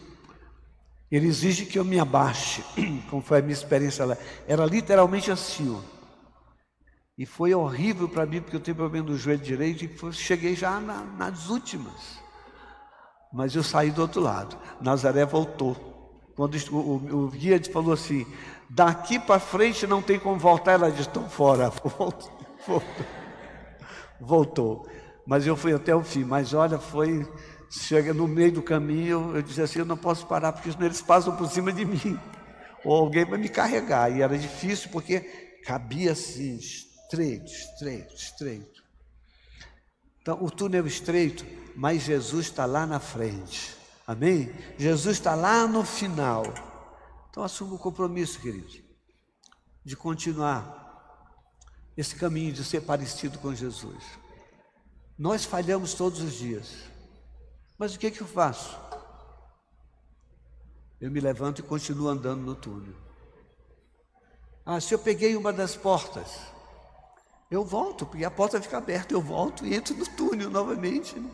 Ele 1.11 1.27
exige 1.27 1.65
que 1.65 1.79
eu 1.79 1.85
me 1.85 1.99
abaixe, 1.99 2.63
como 3.09 3.23
foi 3.23 3.39
a 3.39 3.43
minha 3.43 3.55
experiência 3.55 4.05
lá. 4.05 4.19
Era 4.47 4.67
literalmente 4.67 5.31
assim, 5.31 5.75
ó. 5.75 5.81
E 7.17 7.25
foi 7.25 7.55
horrível 7.55 8.09
para 8.09 8.27
mim, 8.27 8.43
porque 8.43 8.57
eu 8.57 8.61
tenho 8.61 8.77
problema 8.77 9.09
no 9.09 9.17
joelho 9.17 9.41
direito 9.41 9.85
e 9.85 10.13
cheguei 10.13 10.57
já 10.57 10.81
na, 10.81 11.05
nas 11.05 11.49
últimas. 11.49 12.19
Mas 13.35 13.53
eu 13.57 13.64
saí 13.64 13.90
do 13.90 14.01
outro 14.01 14.20
lado. 14.20 14.57
Nazaré 14.81 15.27
voltou. 15.27 15.75
Quando 16.37 16.55
o, 16.70 16.77
o, 16.77 17.25
o 17.25 17.29
guia 17.31 17.61
falou 17.64 17.92
assim: 17.92 18.25
daqui 18.70 19.18
para 19.18 19.40
frente 19.40 19.88
não 19.88 20.01
tem 20.01 20.20
como 20.20 20.38
voltar, 20.38 20.75
ela 20.75 20.88
disse: 20.88 21.09
estão 21.09 21.29
fora. 21.29 21.68
Voltou, 21.99 22.33
voltou. 24.18 24.88
Mas 25.27 25.47
eu 25.47 25.55
fui 25.55 25.75
até 25.75 25.94
o 25.94 26.03
fim. 26.03 26.25
Mas 26.25 26.55
olha, 26.55 26.79
foi. 26.79 27.29
Chega 27.68 28.14
no 28.14 28.29
meio 28.29 28.53
do 28.53 28.62
caminho, 28.62 29.33
eu 29.35 29.42
disse 29.42 29.61
assim: 29.61 29.81
eu 29.81 29.85
não 29.85 29.97
posso 29.97 30.27
parar, 30.27 30.53
porque 30.53 30.70
senão 30.70 30.87
eles 30.87 31.03
passam 31.03 31.37
por 31.37 31.51
cima 31.51 31.73
de 31.73 31.85
mim. 31.85 32.18
Ou 32.85 32.97
alguém 32.97 33.25
vai 33.25 33.38
me 33.38 33.49
carregar. 33.49 34.12
E 34.12 34.23
era 34.23 34.38
difícil, 34.38 34.90
porque 34.90 35.20
cabia 35.64 36.12
assim, 36.12 36.57
estreito, 36.57 37.51
estreito, 37.51 38.14
estreito. 38.14 38.85
Então, 40.23 40.38
o 40.40 40.51
túnel 40.51 40.87
estreito, 40.87 41.44
mas 41.75 42.03
Jesus 42.03 42.47
está 42.47 42.67
lá 42.67 42.87
na 42.87 43.01
frente. 43.01 43.77
Amém? 44.07 44.55
Jesus 44.79 45.17
está 45.17 45.35
lá 45.35 45.67
no 45.67 45.85
final. 45.85 46.45
Então, 47.31 47.43
assuma 47.43 47.75
o 47.75 47.79
compromisso, 47.79 48.39
querido, 48.41 48.73
de 49.85 49.97
continuar 49.97 50.83
esse 51.97 52.15
caminho 52.17 52.53
de 52.53 52.65
ser 52.65 52.83
parecido 52.83 53.39
com 53.39 53.55
Jesus. 53.55 54.05
Nós 55.19 55.45
falhamos 55.45 55.95
todos 55.95 56.21
os 56.21 56.35
dias, 56.35 56.75
mas 57.79 57.95
o 57.95 57.99
que, 57.99 58.07
é 58.07 58.11
que 58.11 58.21
eu 58.21 58.27
faço? 58.27 58.77
Eu 61.01 61.11
me 61.11 61.21
levanto 61.21 61.61
e 61.61 61.63
continuo 61.63 62.09
andando 62.09 62.41
no 62.41 62.55
túnel. 62.55 62.95
Ah, 64.67 64.81
se 64.81 64.95
eu 64.95 64.99
peguei 64.99 65.37
uma 65.37 65.53
das 65.53 65.77
portas, 65.77 66.39
eu 67.51 67.65
volto, 67.65 68.07
porque 68.07 68.25
a 68.25 68.31
porta 68.31 68.61
fica 68.61 68.79
aberta, 68.79 69.13
eu 69.13 69.21
volto 69.21 69.67
e 69.67 69.75
entro 69.75 69.95
no 69.95 70.07
túnel 70.07 70.51
novamente. 70.51 71.19
Né? 71.19 71.31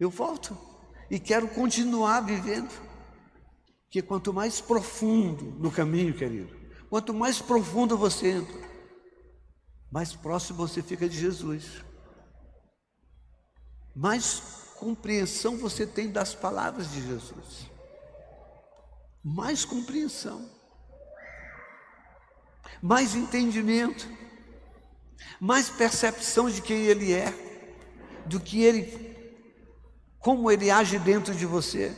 Eu 0.00 0.10
volto 0.10 0.56
e 1.10 1.20
quero 1.20 1.46
continuar 1.48 2.22
vivendo. 2.22 2.72
Porque 3.84 4.02
quanto 4.02 4.32
mais 4.32 4.60
profundo 4.60 5.44
no 5.60 5.70
caminho, 5.70 6.14
querido, 6.14 6.56
quanto 6.88 7.12
mais 7.12 7.40
profundo 7.40 7.98
você 7.98 8.30
entra, 8.30 8.70
mais 9.92 10.14
próximo 10.14 10.56
você 10.56 10.82
fica 10.82 11.08
de 11.08 11.18
Jesus. 11.18 11.84
Mais 13.94 14.40
compreensão 14.76 15.58
você 15.58 15.86
tem 15.86 16.10
das 16.10 16.34
palavras 16.34 16.90
de 16.90 17.06
Jesus. 17.06 17.70
Mais 19.22 19.64
compreensão. 19.64 20.50
Mais 22.80 23.14
entendimento 23.14 24.08
mais 25.40 25.70
percepção 25.70 26.50
de 26.50 26.60
quem 26.60 26.84
Ele 26.84 27.12
é, 27.12 27.32
do 28.26 28.38
que 28.38 28.62
Ele, 28.62 29.09
como 30.20 30.50
Ele 30.50 30.70
age 30.70 30.98
dentro 30.98 31.34
de 31.34 31.44
você. 31.44 31.92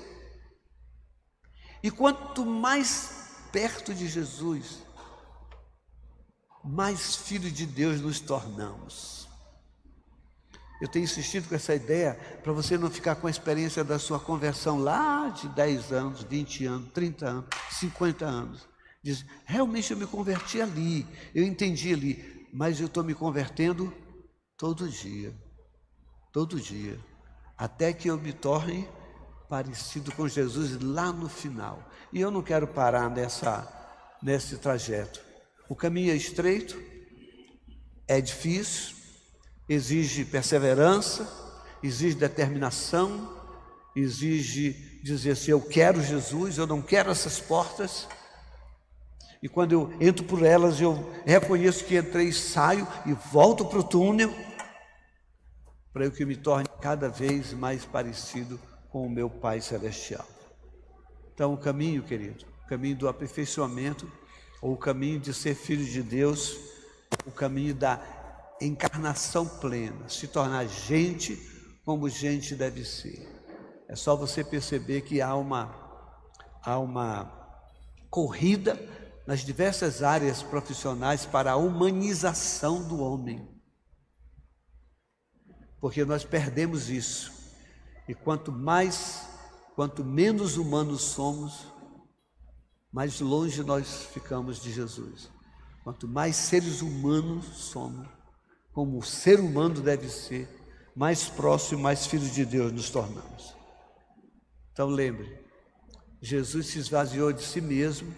E 1.82 1.90
quanto 1.90 2.46
mais 2.46 3.34
perto 3.52 3.92
de 3.92 4.08
Jesus, 4.08 4.78
mais 6.64 7.16
filho 7.16 7.50
de 7.50 7.66
Deus 7.66 8.00
nos 8.00 8.20
tornamos. 8.20 9.28
Eu 10.80 10.88
tenho 10.88 11.04
insistido 11.04 11.48
com 11.48 11.54
essa 11.54 11.74
ideia 11.74 12.14
para 12.42 12.52
você 12.52 12.78
não 12.78 12.90
ficar 12.90 13.16
com 13.16 13.26
a 13.26 13.30
experiência 13.30 13.84
da 13.84 13.98
sua 13.98 14.18
conversão 14.18 14.78
lá 14.78 15.28
de 15.28 15.48
10 15.50 15.92
anos, 15.92 16.22
20 16.22 16.66
anos, 16.66 16.92
30 16.92 17.26
anos, 17.28 17.46
50 17.70 18.24
anos. 18.24 18.68
Diz, 19.02 19.24
realmente 19.44 19.92
eu 19.92 19.96
me 19.96 20.06
converti 20.06 20.60
ali, 20.60 21.06
eu 21.34 21.44
entendi 21.44 21.92
ali 21.92 22.42
mas 22.52 22.78
eu 22.78 22.86
estou 22.86 23.02
me 23.02 23.14
convertendo 23.14 23.92
todo 24.58 24.86
dia, 24.88 25.34
todo 26.30 26.60
dia, 26.60 27.00
até 27.56 27.92
que 27.92 28.08
eu 28.08 28.18
me 28.18 28.32
torne 28.32 28.88
parecido 29.48 30.10
com 30.12 30.26
Jesus 30.26 30.80
lá 30.80 31.12
no 31.12 31.28
final. 31.28 31.82
E 32.12 32.20
eu 32.20 32.30
não 32.30 32.42
quero 32.42 32.66
parar 32.66 33.10
nessa, 33.10 33.68
nesse 34.22 34.56
trajeto. 34.56 35.20
O 35.68 35.76
caminho 35.76 36.12
é 36.12 36.16
estreito, 36.16 36.78
é 38.08 38.20
difícil, 38.20 38.96
exige 39.68 40.24
perseverança, 40.24 41.28
exige 41.82 42.16
determinação, 42.16 43.30
exige 43.94 45.00
dizer 45.02 45.32
assim: 45.32 45.50
eu 45.50 45.60
quero 45.60 46.02
Jesus, 46.02 46.58
eu 46.58 46.66
não 46.66 46.80
quero 46.80 47.10
essas 47.10 47.40
portas. 47.40 48.08
E 49.42 49.48
quando 49.48 49.72
eu 49.72 49.92
entro 50.00 50.24
por 50.24 50.44
elas, 50.44 50.80
eu 50.80 51.10
reconheço 51.26 51.84
que 51.84 51.98
entrei, 51.98 52.32
saio 52.32 52.86
e 53.04 53.12
volto 53.12 53.64
para 53.64 53.80
o 53.80 53.84
túnel, 53.84 54.32
para 55.92 56.10
que 56.10 56.22
eu 56.22 56.26
me 56.26 56.36
torne 56.36 56.68
cada 56.80 57.08
vez 57.08 57.52
mais 57.52 57.84
parecido 57.84 58.58
com 58.88 59.06
o 59.06 59.10
meu 59.10 59.28
Pai 59.28 59.60
Celestial. 59.60 60.26
Então, 61.34 61.54
o 61.54 61.58
caminho, 61.58 62.02
querido, 62.02 62.44
o 62.64 62.68
caminho 62.68 62.96
do 62.96 63.08
aperfeiçoamento, 63.08 64.10
ou 64.60 64.74
o 64.74 64.76
caminho 64.76 65.18
de 65.18 65.34
ser 65.34 65.54
filho 65.54 65.84
de 65.84 66.02
Deus, 66.02 66.56
o 67.26 67.30
caminho 67.30 67.74
da 67.74 68.00
encarnação 68.60 69.46
plena, 69.46 70.08
se 70.08 70.28
tornar 70.28 70.66
gente 70.66 71.36
como 71.84 72.08
gente 72.08 72.54
deve 72.54 72.84
ser. 72.84 73.28
É 73.88 73.96
só 73.96 74.16
você 74.16 74.44
perceber 74.44 75.02
que 75.02 75.20
há 75.20 75.34
uma, 75.34 75.74
há 76.62 76.78
uma 76.78 77.42
corrida 78.08 78.78
nas 79.26 79.40
diversas 79.40 80.02
áreas 80.02 80.42
profissionais 80.42 81.26
para 81.26 81.52
a 81.52 81.56
humanização 81.56 82.82
do 82.82 83.00
homem. 83.00 83.51
Porque 85.82 86.04
nós 86.04 86.22
perdemos 86.24 86.88
isso. 86.88 87.32
E 88.08 88.14
quanto 88.14 88.52
mais, 88.52 89.28
quanto 89.74 90.04
menos 90.04 90.56
humanos 90.56 91.02
somos, 91.02 91.66
mais 92.92 93.20
longe 93.20 93.64
nós 93.64 94.04
ficamos 94.14 94.62
de 94.62 94.72
Jesus. 94.72 95.28
Quanto 95.82 96.06
mais 96.06 96.36
seres 96.36 96.82
humanos 96.82 97.46
somos, 97.46 98.06
como 98.72 98.96
o 98.96 99.02
ser 99.02 99.40
humano 99.40 99.80
deve 99.80 100.08
ser, 100.08 100.48
mais 100.94 101.28
próximo, 101.28 101.82
mais 101.82 102.06
filhos 102.06 102.32
de 102.32 102.44
Deus 102.44 102.70
nos 102.70 102.88
tornamos. 102.88 103.56
Então 104.72 104.86
lembre, 104.86 105.44
Jesus 106.20 106.68
se 106.68 106.78
esvaziou 106.78 107.32
de 107.32 107.42
si 107.42 107.60
mesmo 107.60 108.14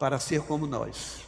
para 0.00 0.18
ser 0.18 0.42
como 0.42 0.66
nós. 0.66 1.24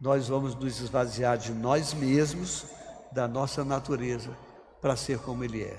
Nós 0.00 0.26
vamos 0.28 0.54
nos 0.54 0.80
esvaziar 0.80 1.36
de 1.36 1.52
nós 1.52 1.92
mesmos, 1.92 2.77
da 3.12 3.26
nossa 3.26 3.64
natureza, 3.64 4.36
para 4.80 4.96
ser 4.96 5.18
como 5.18 5.44
Ele 5.44 5.62
é. 5.62 5.78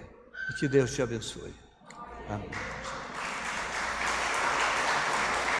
E 0.49 0.53
que 0.53 0.67
Deus 0.67 0.93
te 0.93 1.01
abençoe. 1.01 1.53
Amém. 2.27 2.49